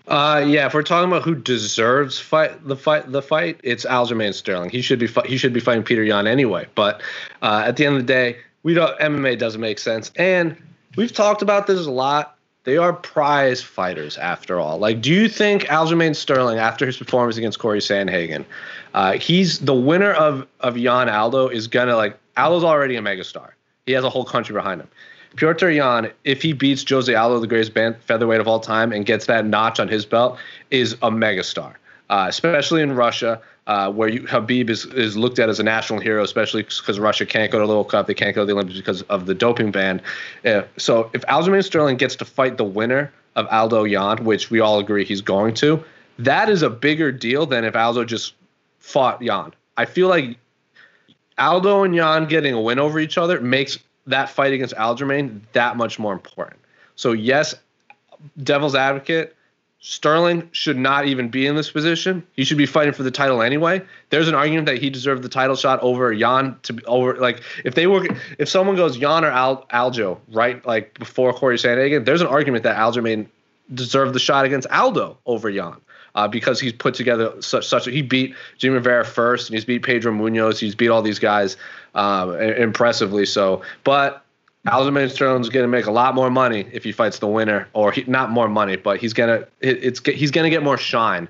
Uh, 0.07 0.45
yeah, 0.47 0.67
if 0.67 0.75
we're 0.75 0.83
talking 0.83 1.11
about 1.11 1.23
who 1.23 1.35
deserves 1.35 2.19
fight 2.19 2.67
the 2.67 2.77
fight, 2.77 3.11
the 3.13 3.23
fight, 3.23 3.61
it's 3.63 3.85
Aljamain 3.85 4.35
Sterling. 4.35 4.71
He 4.71 4.81
should 4.81 4.99
be 4.99 5.09
he 5.27 5.37
should 5.37 5.53
be 5.53 5.61
fighting 5.61 5.83
Peter 5.83 6.03
Yan 6.03 6.27
anyway. 6.27 6.67
But 6.75 7.03
uh, 7.43 7.65
at 7.67 7.77
the 7.77 7.85
end 7.85 7.97
of 7.97 8.07
the 8.07 8.07
day, 8.07 8.39
we 8.69 8.75
don't 8.75 8.99
MMA 8.99 9.39
doesn't 9.39 9.63
make 9.63 9.79
sense. 9.79 10.13
And 10.17 10.55
we've 10.95 11.11
talked 11.11 11.41
about 11.41 11.67
this 11.67 11.87
a 11.87 11.91
lot. 11.91 12.37
They 12.65 12.77
are 12.77 12.93
prize 12.93 13.63
fighters 13.63 14.19
after 14.19 14.61
all. 14.61 14.77
Like, 14.77 15.01
do 15.01 15.11
you 15.11 15.27
think 15.27 15.63
Aljamain 15.63 16.15
Sterling, 16.15 16.59
after 16.59 16.85
his 16.85 16.99
performance 16.99 17.39
against 17.39 17.59
Corey 17.59 17.79
Sandhagen, 17.79 18.45
uh, 18.93 19.13
he's 19.13 19.61
the 19.61 19.75
winner 19.75 20.13
of 20.13 20.47
of 20.61 20.77
Yan 20.77 21.09
Aldo 21.09 21.49
is 21.49 21.67
gonna 21.67 21.97
like 21.97 22.19
Aldo's 22.37 22.63
already 22.63 22.97
a 22.97 23.01
megastar. 23.01 23.53
He 23.87 23.93
has 23.93 24.05
a 24.05 24.11
whole 24.11 24.27
country 24.27 24.53
behind 24.53 24.83
him. 24.83 24.89
Petr 25.37 25.75
Yan, 25.75 26.11
if 26.25 26.43
he 26.43 26.53
beats 26.53 26.85
Jose 26.87 27.15
Aldo, 27.15 27.41
the 27.41 27.47
greatest 27.47 27.73
featherweight 28.05 28.41
of 28.41 28.47
all 28.47 28.61
time, 28.61 28.93
and 28.93 29.07
gets 29.07 29.25
that 29.27 29.47
notch 29.47 29.81
on 29.81 29.89
his 29.89 30.05
belt, 30.05 30.39
is 30.71 30.93
a 30.93 31.11
megastar. 31.11 31.73
Uh, 32.11 32.27
especially 32.29 32.83
in 32.83 32.93
Russia 32.95 33.41
uh, 33.69 33.93
where 33.93 34.09
you, 34.09 34.23
Khabib 34.23 34.71
is, 34.71 34.87
is 34.87 35.17
looked 35.17 35.39
at 35.39 35.51
as 35.51 35.61
a 35.61 35.63
national 35.63 36.01
hero, 36.01 36.25
especially 36.25 36.63
because 36.63 36.99
Russia 36.99 37.27
can't 37.27 37.53
go 37.53 37.61
to 37.61 37.67
the 37.67 37.73
World 37.73 37.91
Cup, 37.91 38.07
they 38.07 38.15
can't 38.15 38.35
go 38.35 38.43
to 38.43 38.47
the 38.47 38.53
Olympics 38.53 38.79
because 38.79 39.03
of 39.03 39.27
the 39.27 39.35
doping 39.35 39.71
ban. 39.71 40.01
Uh, 40.45 40.63
so 40.79 41.11
if 41.13 41.21
Aljamain 41.27 41.63
Sterling 41.63 41.99
gets 41.99 42.17
to 42.17 42.25
fight 42.25 42.57
the 42.57 42.65
winner 42.65 43.13
of 43.37 43.47
Aldo 43.49 43.85
Yan, 43.85 44.25
which 44.25 44.51
we 44.51 44.59
all 44.59 44.79
agree 44.79 45.05
he's 45.05 45.21
going 45.21 45.55
to, 45.57 45.85
that 46.19 46.49
is 46.49 46.63
a 46.63 46.71
bigger 46.71 47.13
deal 47.13 47.45
than 47.45 47.65
if 47.65 47.77
Aldo 47.77 48.05
just 48.05 48.33
fought 48.81 49.21
Yan. 49.21 49.53
I 49.77 49.85
feel 49.85 50.09
like 50.09 50.39
Aldo 51.37 51.85
and 51.85 51.95
Yan 51.95 52.27
getting 52.27 52.55
a 52.55 52.61
win 52.61 52.79
over 52.79 52.99
each 52.99 53.19
other 53.19 53.39
makes 53.39 53.79
that 54.07 54.31
fight 54.31 54.55
against 54.55 54.75
Aljamain 54.77 55.41
that 55.53 55.77
much 55.77 55.99
more 55.99 56.15
important. 56.15 56.59
So 56.97 57.13
yes, 57.13 57.55
devil's 58.43 58.75
advocate, 58.75 59.37
Sterling 59.81 60.49
should 60.51 60.77
not 60.77 61.07
even 61.07 61.29
be 61.29 61.47
in 61.47 61.55
this 61.55 61.71
position. 61.71 62.27
He 62.33 62.43
should 62.43 62.59
be 62.59 62.67
fighting 62.67 62.93
for 62.93 63.05
the 63.05 63.13
title 63.13 63.43
anyway. 63.43 63.81
There's 64.11 64.27
an 64.27 64.35
argument 64.35 64.67
that 64.67 64.79
he 64.79 64.91
deserved 64.91 65.23
the 65.23 65.29
title 65.29 65.55
shot 65.55 65.81
over 65.83 66.13
Yan 66.13 66.59
to 66.65 66.81
over 66.87 67.15
like 67.15 67.43
if 67.65 67.77
they 67.77 67.87
were 67.87 68.07
if 68.39 68.49
someone 68.49 68.75
goes 68.75 68.99
Yan 68.99 69.25
or 69.25 69.31
Al, 69.31 69.67
Aljo 69.73 70.19
right 70.33 70.65
like 70.67 70.99
before 70.99 71.33
Corey 71.33 71.57
Sandhagen, 71.57 72.05
there's 72.05 72.21
an 72.21 72.27
argument 72.27 72.65
that 72.65 72.77
Aljamain 72.77 73.29
deserved 73.73 74.15
the 74.15 74.19
shot 74.19 74.45
against 74.45 74.67
Aldo 74.69 75.17
over 75.27 75.49
Yan. 75.49 75.77
Uh, 76.15 76.27
because 76.27 76.59
he's 76.59 76.73
put 76.73 76.95
together 76.95 77.41
such 77.41 77.65
such 77.65 77.87
a, 77.87 77.93
he 77.93 78.03
beat 78.03 78.35
Jimmy 78.57 78.75
Rivera 78.75 79.05
first 79.05 79.49
and 79.49 79.55
he's 79.55 79.65
beat 79.65 79.85
Pedro 79.85 80.11
Munhoz 80.11 80.59
he's 80.59 80.75
beat 80.75 80.89
all 80.89 81.03
these 81.03 81.21
guys 81.21 81.57
um, 81.95 82.35
impressively. 82.41 83.27
So, 83.27 83.63
but 83.85 84.25
Aljamain 84.69 85.11
Sterling's 85.11 85.49
going 85.49 85.65
to 85.65 85.69
make 85.69 85.87
a 85.87 85.91
lot 85.91 86.15
more 86.15 86.31
money 86.31 86.69
if 86.73 86.85
he 86.85 86.93
fights 86.93 87.19
the 87.19 87.27
winner, 87.27 87.69
or 87.73 87.93
he, 87.93 88.05
not 88.07 88.31
more 88.31 88.49
money, 88.49 88.77
but 88.77 88.99
he's 88.99 89.13
going 89.13 89.41
to 89.41 89.49
it's 89.61 90.01
he's 90.01 90.31
going 90.31 90.45
to 90.45 90.51
get 90.51 90.63
more 90.63 90.79
shine 90.79 91.29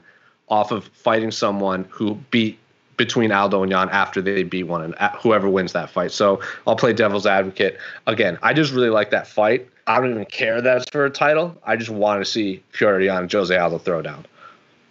off 0.49 0.71
of 0.71 0.85
fighting 0.89 1.31
someone 1.31 1.85
who 1.91 2.15
beat 2.31 2.59
between 2.97 3.31
Aldo 3.31 3.63
and 3.63 3.71
Yan 3.71 3.89
after 3.91 4.21
they 4.21 4.43
beat 4.43 4.65
one 4.65 4.83
and 4.83 4.95
uh, 4.99 5.11
whoever 5.11 5.49
wins 5.49 5.73
that 5.73 5.89
fight. 5.89 6.11
So 6.11 6.41
I'll 6.67 6.77
play 6.77 6.93
devil's 6.93 7.27
advocate 7.27 7.79
again. 8.07 8.39
I 8.43 8.53
just 8.53 8.73
really 8.73 8.91
like 8.91 9.11
that 9.11 9.27
fight. 9.27 9.69
I 9.87 10.01
don't 10.01 10.11
even 10.11 10.25
care 10.27 10.61
that 10.61 10.79
it's 10.79 10.91
for 10.91 11.07
a 11.07 11.11
title. 11.11 11.57
I 11.65 11.77
just 11.77 11.91
want 11.91 12.21
to 12.21 12.31
see 12.31 12.63
Yan 12.81 13.09
and 13.09 13.33
Jose 13.33 13.57
Aldo 13.57 13.79
throw 13.79 14.03
down. 14.03 14.27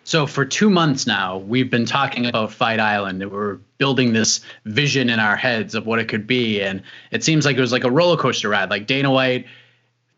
So 0.07 0.25
for 0.25 0.45
two 0.45 0.69
months 0.69 1.05
now, 1.05 1.39
we've 1.39 1.69
been 1.69 1.85
talking 1.85 2.27
about 2.27 2.53
Fight 2.53 2.79
Island, 2.79 3.21
and 3.21 3.29
we're 3.29 3.55
building 3.77 4.13
this 4.13 4.39
vision 4.63 5.09
in 5.09 5.19
our 5.19 5.35
heads 5.35 5.75
of 5.75 5.85
what 5.85 5.99
it 5.99 6.07
could 6.07 6.25
be. 6.25 6.61
And 6.61 6.81
it 7.11 7.25
seems 7.25 7.45
like 7.45 7.57
it 7.57 7.59
was 7.59 7.73
like 7.73 7.83
a 7.83 7.91
roller 7.91 8.15
coaster 8.15 8.47
ride. 8.47 8.69
Like 8.69 8.87
Dana 8.87 9.11
White 9.11 9.47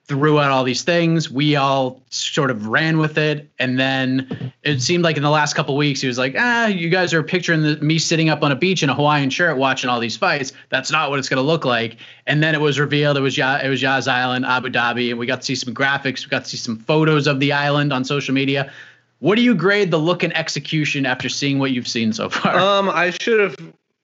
threw 0.05 0.39
out 0.39 0.51
all 0.51 0.63
these 0.63 0.83
things. 0.83 1.31
We 1.31 1.55
all 1.55 2.03
sort 2.11 2.51
of 2.51 2.67
ran 2.67 2.99
with 2.99 3.17
it, 3.17 3.49
and 3.57 3.79
then 3.79 4.53
it 4.61 4.83
seemed 4.83 5.03
like 5.03 5.17
in 5.17 5.23
the 5.23 5.29
last 5.31 5.55
couple 5.55 5.75
weeks 5.75 6.01
he 6.01 6.07
was 6.07 6.19
like, 6.19 6.35
"Ah, 6.37 6.67
you 6.67 6.89
guys 6.89 7.11
are 7.11 7.23
picturing 7.23 7.63
the, 7.63 7.77
me 7.77 7.97
sitting 7.97 8.29
up 8.29 8.43
on 8.43 8.51
a 8.51 8.55
beach 8.55 8.83
in 8.83 8.91
a 8.91 8.95
Hawaiian 8.95 9.31
shirt 9.31 9.57
watching 9.57 9.89
all 9.89 9.99
these 9.99 10.17
fights. 10.17 10.53
That's 10.69 10.91
not 10.91 11.09
what 11.09 11.17
it's 11.17 11.29
going 11.29 11.41
to 11.41 11.47
look 11.47 11.65
like." 11.65 11.97
And 12.27 12.43
then 12.43 12.53
it 12.53 12.61
was 12.61 12.79
revealed 12.79 13.17
it 13.17 13.21
was 13.21 13.39
ya- 13.39 13.59
it 13.63 13.69
was 13.69 13.81
Yas 13.81 14.07
Island, 14.07 14.45
Abu 14.45 14.69
Dhabi, 14.69 15.09
and 15.09 15.17
we 15.17 15.25
got 15.25 15.41
to 15.41 15.45
see 15.45 15.55
some 15.55 15.73
graphics. 15.73 16.25
We 16.25 16.29
got 16.29 16.43
to 16.43 16.49
see 16.51 16.57
some 16.57 16.77
photos 16.77 17.25
of 17.25 17.39
the 17.39 17.53
island 17.53 17.91
on 17.91 18.05
social 18.05 18.35
media. 18.35 18.71
What 19.19 19.35
do 19.35 19.41
you 19.41 19.53
grade 19.53 19.91
the 19.91 19.97
look 19.97 20.23
and 20.23 20.35
execution 20.35 21.05
after 21.05 21.29
seeing 21.29 21.59
what 21.59 21.71
you've 21.71 21.87
seen 21.87 22.13
so 22.13 22.29
far? 22.29 22.57
Um, 22.57 22.89
I 22.89 23.11
should 23.11 23.39
have 23.39 23.55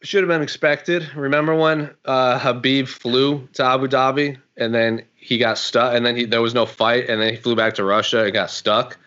should 0.01 0.22
have 0.22 0.27
been 0.27 0.41
expected. 0.41 1.10
Remember 1.15 1.55
when 1.55 1.89
uh, 2.05 2.39
Khabib 2.39 2.88
flew 2.88 3.48
to 3.53 3.63
Abu 3.63 3.88
Dhabi 3.88 4.38
and 4.57 4.74
then 4.74 5.03
he 5.15 5.38
got 5.38 5.57
stuck, 5.57 5.93
and 5.95 6.05
then 6.05 6.15
he, 6.15 6.25
there 6.25 6.41
was 6.41 6.53
no 6.53 6.65
fight, 6.65 7.10
and 7.10 7.19
then 7.19 7.34
he 7.34 7.36
flew 7.36 7.55
back 7.55 7.74
to 7.75 7.84
Russia 7.84 8.24
and 8.24 8.34
got 8.34 8.51
stuck. 8.51 8.98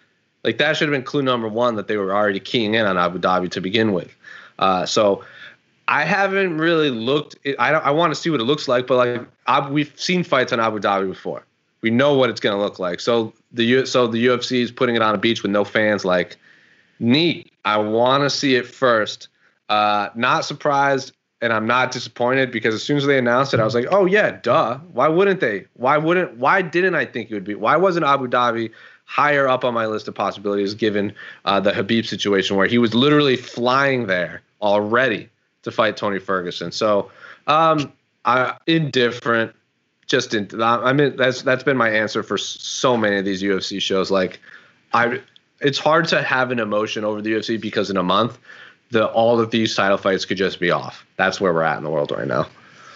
Like 0.45 0.59
that 0.59 0.77
should 0.77 0.89
have 0.89 0.95
been 0.95 1.05
clue 1.05 1.23
number 1.23 1.49
one 1.49 1.77
that 1.77 1.89
they 1.89 1.97
were 1.97 2.15
already 2.15 2.41
keying 2.41 2.75
in 2.75 2.87
on 2.87 2.97
Abu 2.97 3.19
Dhabi 3.19 3.51
to 3.53 3.61
begin 3.61 3.93
with. 3.93 4.15
Uh, 4.59 4.87
so 4.87 5.25
I 5.87 6.05
haven't 6.05 6.59
really 6.59 6.91
looked. 6.91 7.37
I 7.59 7.71
don't, 7.71 7.85
I 7.85 7.91
want 7.91 8.15
to 8.15 8.21
see 8.21 8.31
what 8.31 8.41
it 8.41 8.45
looks 8.45 8.67
like, 8.67 8.87
but 8.87 8.97
like 9.47 9.71
we've 9.71 9.93
seen 9.97 10.25
fights 10.25 10.53
on 10.53 10.61
Abu 10.61 10.81
Dhabi 10.81 11.09
before. 11.09 11.45
We 11.81 11.91
know 11.91 12.15
what 12.15 12.31
it's 12.31 12.41
going 12.41 12.57
to 12.57 12.63
look 12.63 12.79
like. 12.79 13.01
So 13.01 13.33
the 13.53 13.87
so 13.87 14.07
the 14.07 14.27
UFC 14.27 14.61
is 14.61 14.73
putting 14.73 14.97
it 14.97 15.03
on 15.03 15.15
a 15.15 15.19
beach 15.19 15.43
with 15.43 15.53
no 15.53 15.65
fans. 15.65 16.05
Like 16.05 16.37
neat. 16.99 17.53
I 17.65 17.77
want 17.79 18.25
to 18.25 18.31
see 18.31 18.55
it 18.55 18.67
first. 18.67 19.29
Uh, 19.69 20.09
not 20.15 20.45
surprised 20.45 21.13
and 21.41 21.53
I'm 21.53 21.67
not 21.67 21.93
disappointed 21.93 22.51
because 22.51 22.75
as 22.75 22.83
soon 22.83 22.97
as 22.97 23.07
they 23.07 23.19
announced 23.19 23.55
it, 23.55 23.61
I 23.61 23.65
was 23.65 23.75
like, 23.75 23.87
oh 23.91 24.07
yeah, 24.07 24.33
duh. 24.43 24.79
Why 24.93 25.09
wouldn't 25.09 25.41
they? 25.41 25.67
Why 25.75 25.97
wouldn't? 25.97 26.37
Why 26.37 26.63
didn't 26.63 26.95
I 26.95 27.05
think 27.05 27.31
it 27.31 27.35
would 27.35 27.45
be? 27.45 27.55
Why 27.55 27.77
wasn't 27.77 28.05
Abu 28.05 28.29
Dhabi 28.29 28.71
higher 29.05 29.49
up 29.49 29.65
on 29.65 29.73
my 29.73 29.87
list 29.87 30.09
of 30.09 30.15
possibilities 30.15 30.75
given 30.75 31.15
uh, 31.45 31.61
the 31.61 31.73
Khabib 31.73 32.07
situation 32.07 32.57
where 32.57 32.67
he 32.67 32.79
was 32.79 32.95
literally 32.95 33.37
flying 33.37 34.07
there 34.07 34.43
already 34.61 35.29
to 35.63 35.71
fight 35.71 35.97
Tony 35.97 36.19
Ferguson? 36.19 36.73
So, 36.73 37.11
um, 37.47 37.93
I 38.25 38.57
indifferent. 38.67 39.55
Just 40.09 40.35
in, 40.35 40.49
I 40.61 40.93
mean, 40.93 41.17
that's 41.17 41.43
that's 41.43 41.63
been 41.63 41.77
my 41.77 41.91
answer 41.91 42.23
for 42.23 42.39
so 42.39 42.97
many 42.97 43.19
of 43.19 43.25
these 43.25 43.43
UFC 43.43 43.81
shows. 43.81 44.11
Like, 44.11 44.41
I, 44.93 45.21
it's 45.61 45.79
hard 45.79 46.09
to 46.09 46.23
have 46.23 46.51
an 46.51 46.59
emotion 46.59 47.05
over 47.05 47.21
the 47.21 47.33
UFC 47.33 47.61
because 47.61 47.91
in 47.91 47.97
a 47.97 48.03
month 48.03 48.39
the 48.91 49.07
all 49.09 49.41
of 49.41 49.51
these 49.51 49.75
title 49.75 49.99
fights 49.99 50.25
could 50.25 50.37
just 50.37 50.61
be 50.61 50.71
off. 50.71 51.07
That's 51.17 51.41
where 51.41 51.53
we're 51.53 51.63
at 51.63 51.79
in 51.79 51.85
the 51.85 51.91
world 51.91 52.11
right 52.11 52.27
now. 52.27 52.49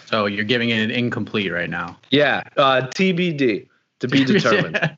So 0.05 0.25
you're 0.25 0.45
giving 0.45 0.69
it 0.69 0.79
an 0.79 0.91
incomplete 0.91 1.51
right 1.51 1.69
now. 1.69 1.97
Yeah, 2.11 2.43
uh, 2.57 2.87
TBD 2.93 3.67
to 3.99 4.07
be 4.07 4.23
determined. 4.25 4.97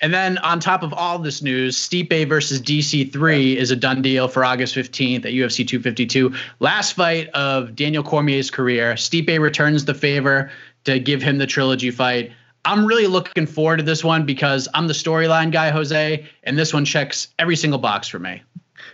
and 0.00 0.14
then 0.14 0.38
on 0.38 0.60
top 0.60 0.82
of 0.82 0.92
all 0.92 1.18
this 1.18 1.42
news, 1.42 1.76
Stipe 1.76 2.28
versus 2.28 2.60
DC3 2.60 3.56
is 3.56 3.70
a 3.70 3.76
done 3.76 4.02
deal 4.02 4.28
for 4.28 4.44
August 4.44 4.74
15th 4.74 5.24
at 5.24 5.32
UFC 5.32 5.66
252. 5.66 6.34
Last 6.60 6.92
fight 6.92 7.28
of 7.30 7.74
Daniel 7.74 8.02
Cormier's 8.02 8.50
career. 8.50 8.94
Stipe 8.94 9.38
returns 9.40 9.84
the 9.84 9.94
favor 9.94 10.50
to 10.84 10.98
give 10.98 11.22
him 11.22 11.38
the 11.38 11.46
trilogy 11.46 11.90
fight. 11.90 12.32
I'm 12.64 12.84
really 12.84 13.06
looking 13.06 13.46
forward 13.46 13.78
to 13.78 13.82
this 13.82 14.04
one 14.04 14.26
because 14.26 14.68
I'm 14.74 14.86
the 14.86 14.92
storyline 14.92 15.50
guy, 15.50 15.70
Jose, 15.70 16.26
and 16.44 16.58
this 16.58 16.74
one 16.74 16.84
checks 16.84 17.28
every 17.38 17.56
single 17.56 17.78
box 17.78 18.08
for 18.08 18.18
me. 18.18 18.42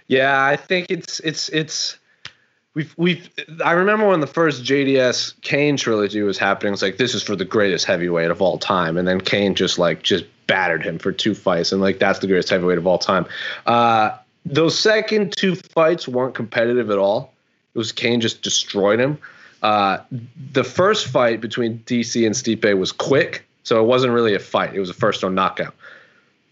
Yeah, 0.07 0.45
I 0.45 0.57
think 0.57 0.87
it's 0.91 1.21
it's 1.21 1.49
it's 1.49 1.99
we've 2.75 2.95
we've 2.97 3.29
I 3.65 3.73
remember 3.73 4.09
when 4.09 4.21
the 4.21 4.27
first 4.27 4.63
JDS 4.63 5.41
Cain 5.41 5.77
trilogy 5.77 6.23
was 6.23 6.39
happening, 6.39 6.73
it's 6.73 6.83
like 6.83 6.97
this 6.97 7.15
is 7.15 7.23
for 7.23 7.35
the 7.35 7.45
greatest 7.45 7.87
heavyweight 7.87 8.31
of 8.31 8.41
all 8.41 8.59
time. 8.59 8.97
And 8.97 9.09
then 9.09 9.21
Cain 9.21 9.55
just 9.57 9.79
like 9.79 10.03
just 10.03 10.25
battered 10.47 10.85
him 10.85 10.99
for 11.01 11.11
two 11.11 11.35
fights 11.35 11.73
and 11.73 11.81
like 11.81 11.99
that's 11.99 12.21
the 12.21 12.29
greatest 12.29 12.51
heavyweight 12.51 12.79
of 12.79 12.87
all 12.87 12.99
time. 12.99 13.27
Uh 13.67 14.17
those 14.45 14.79
second 14.79 15.37
two 15.37 15.57
fights 15.57 16.07
weren't 16.07 16.37
competitive 16.37 16.89
at 16.91 16.99
all. 16.99 17.33
It 17.75 17.79
was 17.79 17.91
Cain 17.91 18.21
just 18.21 18.43
destroyed 18.43 19.01
him. 19.01 19.19
Uh, 19.63 19.99
the 20.53 20.65
first 20.65 21.07
fight 21.09 21.41
between 21.41 21.79
DC 21.81 22.25
and 22.27 22.35
Stipe 22.35 22.79
was 22.79 22.93
quick, 22.93 23.45
so 23.63 23.83
it 23.83 23.87
wasn't 23.87 24.13
really 24.13 24.35
a 24.35 24.39
fight. 24.39 24.75
It 24.75 24.81
was 24.81 24.91
a 24.91 24.95
first 24.95 25.23
round 25.23 25.35
knockout. 25.35 25.75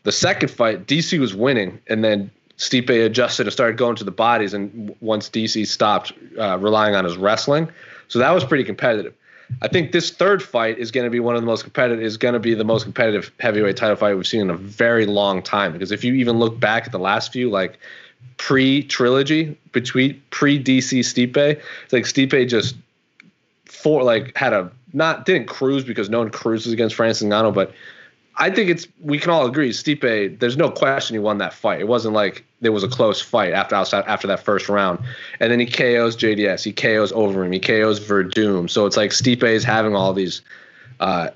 The 0.05 0.13
second 0.13 0.51
fight, 0.51 0.87
DC 0.87 1.19
was 1.19 1.35
winning, 1.35 1.81
and 1.87 2.05
then 2.05 2.31
Stipe 2.59 3.05
adjusted 3.05 3.47
and 3.47 3.53
started 3.53 3.77
going 3.77 3.97
to 3.97 4.05
the 4.05 4.11
bodies, 4.11 4.55
and 4.55 4.95
once 5.01 5.29
DC 5.29 5.67
stopped 5.67 6.13
uh, 6.39 6.59
relying 6.59 6.95
on 6.95 7.05
his 7.05 7.17
wrestling, 7.17 7.69
so 8.09 8.19
that 8.19 8.31
was 8.31 8.45
pretty 8.45 8.65
competitive. 8.65 9.15
I 9.63 9.69
think 9.69 9.93
this 9.93 10.11
third 10.11 10.43
fight 10.43 10.79
is 10.79 10.91
going 10.91 11.05
to 11.05 11.11
be 11.11 11.21
one 11.21 11.35
of 11.35 11.43
the 11.43 11.47
most 11.47 11.63
competitive. 11.63 12.03
Is 12.03 12.17
going 12.17 12.35
to 12.35 12.41
be 12.41 12.55
the 12.55 12.65
most 12.65 12.85
competitive 12.85 13.31
heavyweight 13.41 13.77
title 13.77 13.97
fight 13.97 14.15
we've 14.15 14.27
seen 14.27 14.43
in 14.43 14.51
a 14.51 14.57
very 14.57 15.07
long 15.07 15.43
time. 15.43 15.73
Because 15.73 15.93
if 15.93 16.03
you 16.03 16.15
even 16.15 16.39
look 16.39 16.59
back 16.59 16.87
at 16.87 16.93
the 16.93 16.99
last 16.99 17.33
few, 17.33 17.51
like 17.51 17.79
pre 18.37 18.83
trilogy 18.83 19.57
between 19.73 20.21
pre 20.31 20.63
DC 20.63 21.01
Stipe, 21.01 21.37
it's 21.37 21.93
like 21.93 22.05
Stipe 22.05 22.49
just 22.49 22.77
for 23.85 24.03
like 24.03 24.35
had 24.35 24.55
a 24.55 24.71
not 24.95 25.27
didn't 25.27 25.47
cruise 25.47 25.85
because 25.85 26.09
no 26.09 26.21
one 26.21 26.31
cruises 26.31 26.73
against 26.73 26.97
Francis 26.97 27.29
Ngannou, 27.29 27.53
but 27.53 27.75
I 28.37 28.49
think 28.49 28.71
it's 28.71 28.89
we 29.03 29.19
can 29.19 29.29
all 29.29 29.45
agree 29.45 29.71
Stipe. 29.71 30.39
There's 30.41 30.57
no 30.57 30.71
question 30.71 31.15
he 31.15 31.19
won 31.19 31.37
that 31.37 31.53
fight. 31.53 31.81
It 31.81 31.87
wasn't 31.87 32.15
like 32.15 32.47
there 32.63 32.73
was 32.73 32.83
a 32.83 32.89
close 32.89 33.21
fight 33.21 33.53
after 33.53 33.75
after 33.75 34.27
that 34.27 34.43
first 34.43 34.71
round, 34.71 35.01
and 35.39 35.53
then 35.53 35.61
he 35.61 35.67
KOs 35.67 36.17
JDS, 36.17 36.65
he 36.65 36.73
KOs 36.73 37.13
Overeem, 37.13 37.53
he 37.53 37.61
KOs 37.61 38.01
Werdum. 38.01 38.71
So 38.71 38.87
it's 38.87 38.97
like 38.97 39.11
Stipe 39.11 39.43
is 39.43 39.65
having 39.65 39.95
all 39.95 40.15
these 40.15 40.41
uh, 41.01 41.29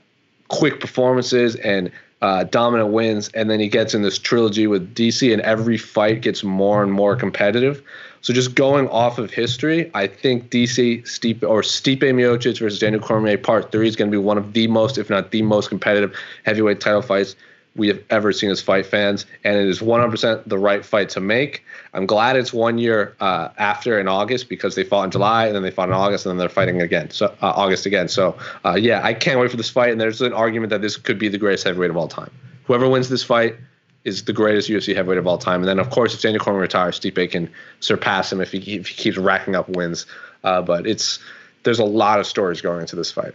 quick 0.48 0.80
performances 0.80 1.54
and 1.56 1.92
uh, 2.22 2.44
dominant 2.44 2.92
wins, 2.92 3.28
and 3.34 3.50
then 3.50 3.60
he 3.60 3.68
gets 3.68 3.92
in 3.92 4.00
this 4.00 4.18
trilogy 4.18 4.66
with 4.66 4.94
DC, 4.94 5.30
and 5.30 5.42
every 5.42 5.76
fight 5.76 6.22
gets 6.22 6.42
more 6.42 6.82
and 6.82 6.92
more 6.92 7.14
competitive. 7.14 7.82
So 8.20 8.32
just 8.32 8.54
going 8.54 8.88
off 8.88 9.18
of 9.18 9.30
history, 9.30 9.90
I 9.94 10.06
think 10.06 10.50
DC 10.50 11.02
Stipe 11.02 11.42
or 11.42 11.62
Stipe 11.62 12.00
Miocic 12.00 12.58
versus 12.58 12.78
Daniel 12.78 13.00
Cormier 13.00 13.38
Part 13.38 13.72
Three 13.72 13.88
is 13.88 13.96
going 13.96 14.10
to 14.10 14.14
be 14.14 14.22
one 14.22 14.38
of 14.38 14.52
the 14.52 14.66
most, 14.66 14.98
if 14.98 15.08
not 15.08 15.30
the 15.30 15.42
most 15.42 15.68
competitive 15.68 16.14
heavyweight 16.44 16.80
title 16.80 17.02
fights 17.02 17.36
we 17.78 17.88
have 17.88 18.02
ever 18.10 18.32
seen 18.32 18.50
as 18.50 18.60
fight 18.60 18.84
fans, 18.84 19.24
and 19.44 19.56
it 19.56 19.66
is 19.66 19.78
100% 19.78 20.42
the 20.46 20.58
right 20.58 20.84
fight 20.84 21.08
to 21.10 21.20
make. 21.20 21.64
I'm 21.94 22.06
glad 22.06 22.36
it's 22.36 22.52
one 22.52 22.76
year 22.76 23.14
uh, 23.20 23.48
after 23.56 23.98
in 23.98 24.08
August 24.08 24.48
because 24.48 24.74
they 24.74 24.84
fought 24.84 25.04
in 25.04 25.10
July 25.10 25.46
and 25.46 25.54
then 25.54 25.62
they 25.62 25.70
fought 25.70 25.88
in 25.88 25.94
August 25.94 26.26
and 26.26 26.30
then 26.32 26.38
they're 26.38 26.48
fighting 26.48 26.82
again. 26.82 27.10
So 27.10 27.26
uh, 27.40 27.52
August 27.54 27.86
again. 27.86 28.08
So 28.08 28.36
uh, 28.64 28.74
yeah, 28.74 29.00
I 29.04 29.14
can't 29.14 29.38
wait 29.40 29.50
for 29.50 29.56
this 29.56 29.70
fight. 29.70 29.92
And 29.92 30.00
there's 30.00 30.20
an 30.20 30.32
argument 30.32 30.70
that 30.70 30.82
this 30.82 30.96
could 30.96 31.18
be 31.18 31.28
the 31.28 31.38
greatest 31.38 31.64
heavyweight 31.64 31.90
of 31.90 31.96
all 31.96 32.08
time. 32.08 32.30
Whoever 32.64 32.88
wins 32.88 33.08
this 33.08 33.22
fight 33.22 33.56
is 34.04 34.24
the 34.24 34.32
greatest 34.32 34.68
UFC 34.68 34.94
heavyweight 34.94 35.18
of 35.18 35.26
all 35.26 35.38
time. 35.38 35.60
And 35.60 35.68
then, 35.68 35.78
of 35.78 35.90
course, 35.90 36.14
if 36.14 36.22
Daniel 36.22 36.42
Cormier 36.42 36.62
retires, 36.62 36.98
Stipe 36.98 37.30
can 37.30 37.50
surpass 37.80 38.32
him 38.32 38.40
if 38.40 38.52
he, 38.52 38.76
if 38.76 38.88
he 38.88 38.94
keeps 38.94 39.16
racking 39.16 39.54
up 39.54 39.68
wins. 39.68 40.06
Uh, 40.44 40.62
but 40.62 40.86
it's 40.86 41.18
there's 41.64 41.78
a 41.78 41.84
lot 41.84 42.20
of 42.20 42.26
stories 42.26 42.60
going 42.60 42.80
into 42.80 42.96
this 42.96 43.10
fight. 43.10 43.34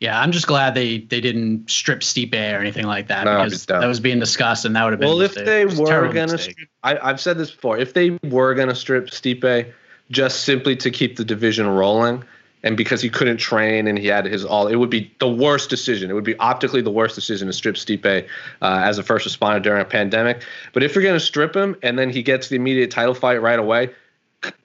Yeah, 0.00 0.18
I'm 0.18 0.32
just 0.32 0.46
glad 0.46 0.74
they 0.74 0.98
they 0.98 1.20
didn't 1.20 1.70
strip 1.70 2.00
Stipe 2.00 2.34
or 2.34 2.58
anything 2.58 2.86
like 2.86 3.08
that 3.08 3.24
no, 3.24 3.44
because 3.44 3.66
that 3.66 3.86
was 3.86 4.00
being 4.00 4.18
discussed 4.18 4.64
and 4.64 4.74
that 4.74 4.84
would 4.84 4.94
have 4.94 5.00
been. 5.00 5.08
Well, 5.08 5.20
if 5.20 5.34
they 5.34 5.66
were 5.66 6.10
gonna, 6.12 6.38
strip, 6.38 6.68
I, 6.82 6.98
I've 6.98 7.20
said 7.20 7.36
this 7.36 7.50
before. 7.50 7.76
If 7.76 7.92
they 7.92 8.18
were 8.24 8.54
gonna 8.54 8.74
strip 8.74 9.08
Stipe 9.10 9.72
just 10.10 10.44
simply 10.44 10.74
to 10.76 10.90
keep 10.90 11.16
the 11.16 11.24
division 11.24 11.68
rolling, 11.68 12.24
and 12.62 12.76
because 12.76 13.00
he 13.00 13.08
couldn't 13.08 13.38
train 13.38 13.86
and 13.86 13.98
he 13.98 14.06
had 14.06 14.26
his 14.26 14.44
all, 14.44 14.66
it 14.66 14.76
would 14.76 14.90
be 14.90 15.12
the 15.18 15.28
worst 15.28 15.70
decision. 15.70 16.10
It 16.10 16.14
would 16.14 16.24
be 16.24 16.36
optically 16.38 16.82
the 16.82 16.90
worst 16.90 17.14
decision 17.14 17.46
to 17.46 17.52
strip 17.52 17.76
Stipe 17.76 18.26
uh, 18.62 18.82
as 18.84 18.98
a 18.98 19.02
first 19.02 19.26
responder 19.26 19.62
during 19.62 19.80
a 19.80 19.86
pandemic. 19.86 20.42
But 20.72 20.82
if 20.82 20.94
you're 20.94 21.04
going 21.04 21.18
to 21.18 21.24
strip 21.24 21.54
him 21.54 21.76
and 21.82 21.98
then 21.98 22.10
he 22.10 22.22
gets 22.22 22.48
the 22.48 22.56
immediate 22.56 22.90
title 22.90 23.14
fight 23.14 23.40
right 23.40 23.58
away, 23.58 23.90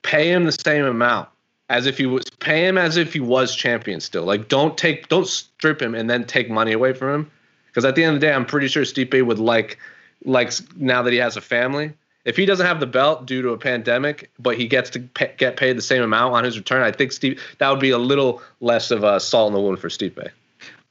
pay 0.02 0.32
him 0.32 0.46
the 0.46 0.52
same 0.52 0.86
amount 0.86 1.30
as 1.70 1.88
if 1.88 1.98
he 1.98 2.06
was 2.06 2.26
pay 2.40 2.68
him 2.68 2.78
as 2.78 2.98
if 2.98 3.14
he 3.14 3.20
was 3.20 3.56
champion 3.56 4.00
still. 4.00 4.24
Like 4.24 4.48
don't 4.48 4.78
take 4.78 5.08
don't 5.08 5.28
strip 5.28 5.82
him 5.82 5.96
and 5.96 6.10
then 6.10 6.26
take 6.26 6.50
money 6.50 6.74
away 6.74 6.94
from 6.94 7.14
him. 7.14 7.32
Because 7.68 7.86
at 7.86 7.96
the 7.96 8.04
end 8.04 8.16
of 8.16 8.22
the 8.22 8.28
day, 8.28 8.34
I'm 8.34 8.46
pretty 8.46 8.68
sure 8.68 8.84
Stipe 8.84 9.26
would 9.26 9.40
like 9.40 9.78
like 10.24 10.52
now 10.78 11.02
that 11.02 11.12
he 11.12 11.20
has 11.20 11.38
a 11.38 11.42
family 11.42 11.94
if 12.26 12.36
he 12.36 12.46
doesn't 12.46 12.66
have 12.66 12.80
the 12.80 12.88
belt 12.88 13.26
due 13.26 13.42
to 13.44 13.50
a 13.50 13.58
pandemic, 13.58 14.32
but 14.40 14.58
he 14.58 14.68
gets 14.68 14.90
to 14.92 15.00
pay, 15.00 15.34
get 15.38 15.58
paid 15.58 15.78
the 15.78 15.82
same 15.82 16.02
amount 16.02 16.34
on 16.34 16.44
his 16.44 16.58
return, 16.58 16.82
I 16.82 16.92
think 16.92 17.12
Steve 17.12 17.42
that 17.60 17.70
would 17.70 17.80
be 17.80 17.92
a 17.92 17.98
little 17.98 18.42
less 18.60 18.92
of 18.92 19.04
a 19.04 19.20
salt 19.20 19.48
in 19.48 19.54
the 19.54 19.60
wound 19.62 19.80
for 19.80 19.90
Stipe. 19.90 20.30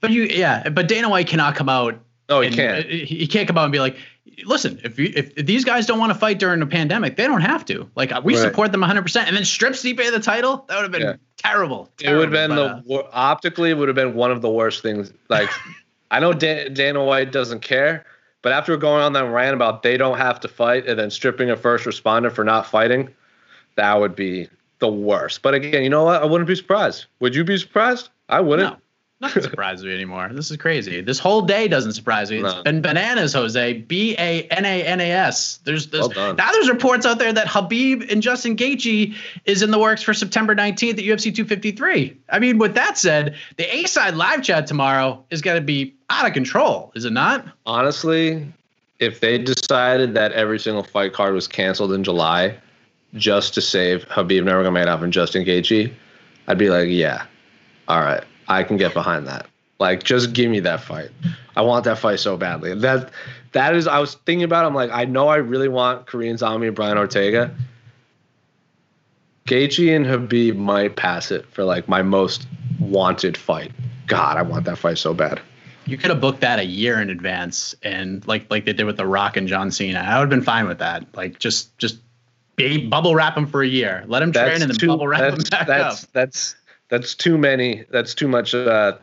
But 0.00 0.11
you, 0.11 0.25
yeah, 0.25 0.69
but 0.69 0.87
Dana 0.87 1.09
White 1.09 1.26
cannot 1.26 1.57
come 1.57 1.69
out. 1.69 1.99
Oh, 2.29 2.41
he 2.41 2.47
and, 2.47 2.57
can't. 2.57 2.87
Uh, 2.87 2.88
he 2.88 3.26
can't 3.26 3.49
come 3.49 3.59
out 3.59 3.64
and 3.64 3.73
be 3.73 3.81
like, 3.81 3.97
listen, 4.45 4.81
if 4.85 4.99
you, 4.99 5.12
if 5.14 5.35
these 5.35 5.64
guys 5.64 5.87
don't 5.87 5.99
want 5.99 6.12
to 6.12 6.19
fight 6.19 6.38
during 6.38 6.62
a 6.62 6.67
pandemic, 6.67 7.17
they 7.17 7.26
don't 7.26 7.41
have 7.41 7.64
to. 7.67 7.91
Like 7.97 8.12
we 8.23 8.35
right. 8.35 8.43
support 8.43 8.71
them 8.73 8.81
100, 8.81 9.03
percent 9.03 9.29
and 9.29 9.37
then 9.37 9.45
strip 9.45 9.73
Stipe 9.73 10.11
the 10.11 10.21
title. 10.21 10.64
That 10.69 10.76
would 10.76 10.83
have 10.83 10.93
been 10.93 11.03
yeah. 11.03 11.14
terrible, 11.37 11.91
terrible. 11.97 12.23
It 12.23 12.26
would 12.26 12.33
have 12.33 12.49
been 12.49 12.57
but, 12.57 12.87
the 12.87 13.05
uh, 13.05 13.11
optically, 13.12 13.71
it 13.71 13.75
would 13.79 13.88
have 13.88 13.97
been 13.97 14.14
one 14.14 14.31
of 14.31 14.41
the 14.41 14.50
worst 14.50 14.83
things. 14.83 15.12
Like 15.29 15.50
I 16.11 16.21
know 16.21 16.33
Dan, 16.33 16.75
Dana 16.75 17.03
White 17.03 17.33
doesn't 17.33 17.61
care 17.61 18.05
but 18.44 18.52
after 18.52 18.76
going 18.76 19.02
on 19.02 19.14
that 19.14 19.24
rant 19.24 19.54
about 19.54 19.82
they 19.82 19.96
don't 19.96 20.18
have 20.18 20.38
to 20.38 20.48
fight 20.48 20.86
and 20.86 20.98
then 20.98 21.10
stripping 21.10 21.50
a 21.50 21.56
first 21.56 21.86
responder 21.86 22.30
for 22.30 22.44
not 22.44 22.66
fighting, 22.66 23.08
that 23.76 23.98
would 23.98 24.14
be 24.14 24.48
the 24.80 24.88
worst. 24.88 25.40
But 25.40 25.54
again, 25.54 25.82
you 25.82 25.88
know 25.88 26.04
what? 26.04 26.22
I 26.22 26.26
wouldn't 26.26 26.46
be 26.46 26.54
surprised. 26.54 27.06
Would 27.20 27.34
you 27.34 27.42
be 27.42 27.56
surprised? 27.56 28.10
I 28.28 28.40
wouldn't. 28.40 28.74
No. 28.74 28.78
Nothing 29.25 29.43
surprises 29.43 29.87
me 29.87 29.95
anymore. 29.95 30.28
This 30.33 30.50
is 30.50 30.59
crazy. 30.59 31.00
This 31.00 31.19
whole 31.19 31.40
day 31.40 31.66
doesn't 31.66 31.95
surprise 31.95 32.31
me. 32.31 32.40
It's 32.40 32.54
no. 32.54 32.62
been 32.62 32.83
bananas, 32.83 33.33
Jose. 33.33 33.73
B 33.73 34.14
A 34.19 34.43
N 34.43 34.66
A 34.66 34.83
N 34.85 35.00
A 35.00 35.11
S. 35.11 35.61
There's, 35.64 35.87
there's 35.87 36.09
well 36.14 36.35
now 36.35 36.52
there's 36.52 36.69
reports 36.69 37.07
out 37.07 37.19
there 37.19 37.33
that 37.33 37.47
Khabib 37.47 38.12
and 38.12 38.21
Justin 38.21 38.54
Gaethje 38.54 39.14
is 39.47 39.62
in 39.62 39.71
the 39.71 39.78
works 39.78 40.02
for 40.02 40.12
September 40.12 40.54
19th 40.54 40.90
at 40.90 40.99
UFC 40.99 41.35
253. 41.35 42.14
I 42.28 42.38
mean, 42.38 42.59
with 42.59 42.75
that 42.75 42.99
said, 42.99 43.35
the 43.57 43.75
A 43.75 43.85
side 43.85 44.14
live 44.14 44.43
chat 44.43 44.66
tomorrow 44.66 45.25
is 45.31 45.40
going 45.40 45.57
to 45.57 45.64
be 45.64 45.95
out 46.11 46.26
of 46.26 46.35
control, 46.35 46.93
is 46.95 47.07
it 47.07 47.12
not? 47.14 47.47
Honestly, 47.64 48.47
if 48.99 49.21
they 49.21 49.38
decided 49.38 50.12
that 50.14 50.33
every 50.33 50.59
single 50.59 50.83
fight 50.83 51.14
card 51.14 51.33
was 51.33 51.49
canceled 51.49 51.95
in 51.95 52.04
July 52.04 52.59
just 53.14 53.54
to 53.54 53.62
save 53.62 54.07
Khabib 54.09 54.43
Nurmagomedov 54.43 55.02
and 55.02 55.14
Justin 55.14 55.47
Gaethje, 55.47 55.90
I'd 56.47 56.59
be 56.59 56.69
like, 56.69 56.88
yeah, 56.90 57.25
all 57.88 58.00
right 58.00 58.23
I 58.48 58.62
can 58.62 58.76
get 58.76 58.94
behind 58.94 59.26
that. 59.26 59.46
Like, 59.78 60.02
just 60.02 60.32
give 60.32 60.50
me 60.50 60.60
that 60.60 60.80
fight. 60.80 61.10
I 61.56 61.62
want 61.62 61.84
that 61.84 61.98
fight 61.98 62.20
so 62.20 62.36
badly. 62.36 62.74
That 62.74 63.10
that 63.52 63.74
is. 63.74 63.86
I 63.86 63.98
was 63.98 64.14
thinking 64.14 64.44
about. 64.44 64.64
It, 64.64 64.68
I'm 64.68 64.74
like, 64.74 64.90
I 64.90 65.04
know 65.04 65.28
I 65.28 65.36
really 65.36 65.68
want 65.68 66.06
Korean 66.06 66.36
Zombie 66.36 66.66
and 66.66 66.76
Brian 66.76 66.98
Ortega. 66.98 67.54
Gaethje 69.46 69.94
and 69.94 70.06
Khabib 70.06 70.56
might 70.56 70.96
pass 70.96 71.30
it 71.30 71.46
for 71.52 71.64
like 71.64 71.88
my 71.88 72.02
most 72.02 72.46
wanted 72.78 73.36
fight. 73.36 73.72
God, 74.06 74.36
I 74.36 74.42
want 74.42 74.64
that 74.64 74.78
fight 74.78 74.98
so 74.98 75.12
bad. 75.12 75.40
You 75.86 75.98
could 75.98 76.10
have 76.10 76.20
booked 76.20 76.40
that 76.40 76.58
a 76.58 76.64
year 76.64 77.00
in 77.00 77.10
advance, 77.10 77.74
and 77.82 78.26
like 78.26 78.50
like 78.50 78.64
they 78.64 78.72
did 78.72 78.86
with 78.86 78.96
The 78.96 79.06
Rock 79.06 79.36
and 79.36 79.46
John 79.46 79.70
Cena. 79.70 79.98
I 79.98 80.14
would 80.14 80.22
have 80.22 80.30
been 80.30 80.42
fine 80.42 80.66
with 80.66 80.78
that. 80.78 81.04
Like 81.14 81.38
just 81.38 81.76
just 81.78 81.98
be, 82.56 82.86
bubble 82.86 83.14
wrap 83.14 83.36
him 83.36 83.46
for 83.46 83.62
a 83.62 83.68
year. 83.68 84.04
Let 84.06 84.22
him 84.22 84.32
that's 84.32 84.48
train 84.48 84.62
and 84.62 84.70
then 84.70 84.78
too, 84.78 84.86
bubble 84.86 85.08
wrap 85.08 85.34
him 85.34 85.42
back 85.50 85.66
that's, 85.66 86.04
up. 86.04 86.10
That's 86.12 86.56
that's 86.94 87.14
too 87.14 87.36
many. 87.36 87.84
That's 87.90 88.14
too 88.14 88.28
much. 88.28 88.54
Uh, 88.54 88.96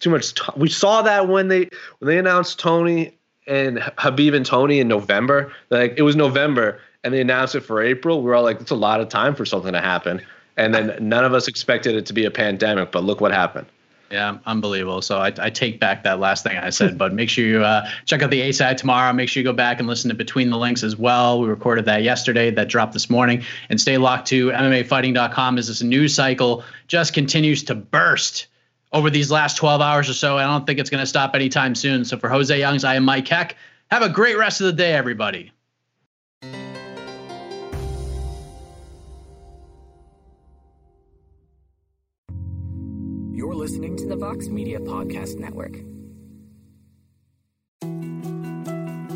too 0.00 0.10
much. 0.10 0.34
T- 0.34 0.52
we 0.56 0.70
saw 0.70 1.02
that 1.02 1.28
when 1.28 1.48
they 1.48 1.68
when 1.98 2.08
they 2.08 2.18
announced 2.18 2.58
Tony 2.58 3.16
and 3.46 3.78
Khabib 3.78 4.34
and 4.34 4.46
Tony 4.46 4.80
in 4.80 4.88
November. 4.88 5.52
Like 5.68 5.94
it 5.98 6.02
was 6.02 6.16
November, 6.16 6.80
and 7.02 7.12
they 7.12 7.20
announced 7.20 7.54
it 7.54 7.60
for 7.60 7.82
April. 7.82 8.22
We 8.22 8.30
are 8.30 8.34
all 8.34 8.42
like, 8.42 8.60
it's 8.60 8.70
a 8.70 8.76
lot 8.76 9.00
of 9.00 9.10
time 9.10 9.34
for 9.34 9.44
something 9.44 9.72
to 9.72 9.80
happen. 9.80 10.22
And 10.56 10.74
then 10.74 10.96
none 11.00 11.24
of 11.24 11.34
us 11.34 11.48
expected 11.48 11.96
it 11.96 12.06
to 12.06 12.12
be 12.12 12.24
a 12.24 12.30
pandemic, 12.30 12.92
but 12.92 13.04
look 13.04 13.20
what 13.20 13.32
happened. 13.32 13.66
Yeah, 14.14 14.38
unbelievable. 14.46 15.02
So 15.02 15.18
I, 15.18 15.32
I 15.40 15.50
take 15.50 15.80
back 15.80 16.04
that 16.04 16.20
last 16.20 16.44
thing 16.44 16.56
I 16.56 16.70
said, 16.70 16.96
but 16.96 17.12
make 17.12 17.28
sure 17.28 17.44
you 17.44 17.64
uh, 17.64 17.90
check 18.04 18.22
out 18.22 18.30
the 18.30 18.42
A 18.42 18.52
side 18.52 18.78
tomorrow. 18.78 19.12
Make 19.12 19.28
sure 19.28 19.40
you 19.40 19.44
go 19.44 19.52
back 19.52 19.80
and 19.80 19.88
listen 19.88 20.08
to 20.08 20.14
Between 20.14 20.50
the 20.50 20.56
Links 20.56 20.84
as 20.84 20.96
well. 20.96 21.40
We 21.40 21.48
recorded 21.48 21.86
that 21.86 22.04
yesterday, 22.04 22.52
that 22.52 22.68
dropped 22.68 22.92
this 22.92 23.10
morning. 23.10 23.42
And 23.70 23.80
stay 23.80 23.98
locked 23.98 24.28
to 24.28 24.50
MMAfighting.com 24.50 25.58
as 25.58 25.66
this 25.66 25.82
news 25.82 26.14
cycle 26.14 26.62
just 26.86 27.12
continues 27.12 27.64
to 27.64 27.74
burst 27.74 28.46
over 28.92 29.10
these 29.10 29.32
last 29.32 29.56
12 29.56 29.80
hours 29.80 30.08
or 30.08 30.14
so. 30.14 30.38
I 30.38 30.44
don't 30.44 30.64
think 30.64 30.78
it's 30.78 30.90
going 30.90 31.02
to 31.02 31.08
stop 31.08 31.34
anytime 31.34 31.74
soon. 31.74 32.04
So 32.04 32.16
for 32.16 32.28
Jose 32.28 32.56
Youngs, 32.56 32.84
I 32.84 32.94
am 32.94 33.04
Mike 33.04 33.26
Heck. 33.26 33.56
Have 33.90 34.02
a 34.02 34.08
great 34.08 34.38
rest 34.38 34.60
of 34.60 34.68
the 34.68 34.74
day, 34.74 34.92
everybody. 34.92 35.50
You're 43.34 43.56
listening 43.56 43.96
to 43.96 44.06
the 44.06 44.14
Vox 44.14 44.46
Media 44.46 44.78
Podcast 44.78 45.40
Network. 45.40 45.72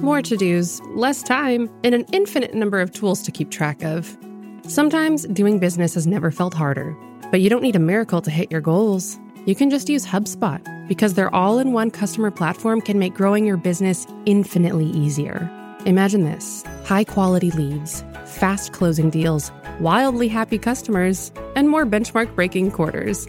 More 0.02 0.22
to 0.22 0.36
dos, 0.36 0.80
less 0.96 1.22
time, 1.22 1.70
and 1.84 1.94
an 1.94 2.04
infinite 2.12 2.52
number 2.52 2.80
of 2.80 2.90
tools 2.92 3.22
to 3.22 3.30
keep 3.30 3.52
track 3.52 3.84
of. 3.84 4.18
Sometimes 4.66 5.24
doing 5.28 5.60
business 5.60 5.94
has 5.94 6.08
never 6.08 6.32
felt 6.32 6.52
harder, 6.52 6.96
but 7.30 7.40
you 7.42 7.48
don't 7.48 7.62
need 7.62 7.76
a 7.76 7.78
miracle 7.78 8.20
to 8.22 8.30
hit 8.32 8.50
your 8.50 8.60
goals. 8.60 9.20
You 9.46 9.54
can 9.54 9.70
just 9.70 9.88
use 9.88 10.04
HubSpot 10.04 10.88
because 10.88 11.14
their 11.14 11.32
all 11.32 11.60
in 11.60 11.72
one 11.72 11.92
customer 11.92 12.32
platform 12.32 12.80
can 12.80 12.98
make 12.98 13.14
growing 13.14 13.46
your 13.46 13.56
business 13.56 14.04
infinitely 14.26 14.86
easier. 14.86 15.48
Imagine 15.86 16.24
this 16.24 16.64
high 16.84 17.04
quality 17.04 17.52
leads, 17.52 18.02
fast 18.24 18.72
closing 18.72 19.10
deals, 19.10 19.52
wildly 19.78 20.26
happy 20.26 20.58
customers, 20.58 21.30
and 21.54 21.68
more 21.68 21.86
benchmark 21.86 22.34
breaking 22.34 22.72
quarters. 22.72 23.28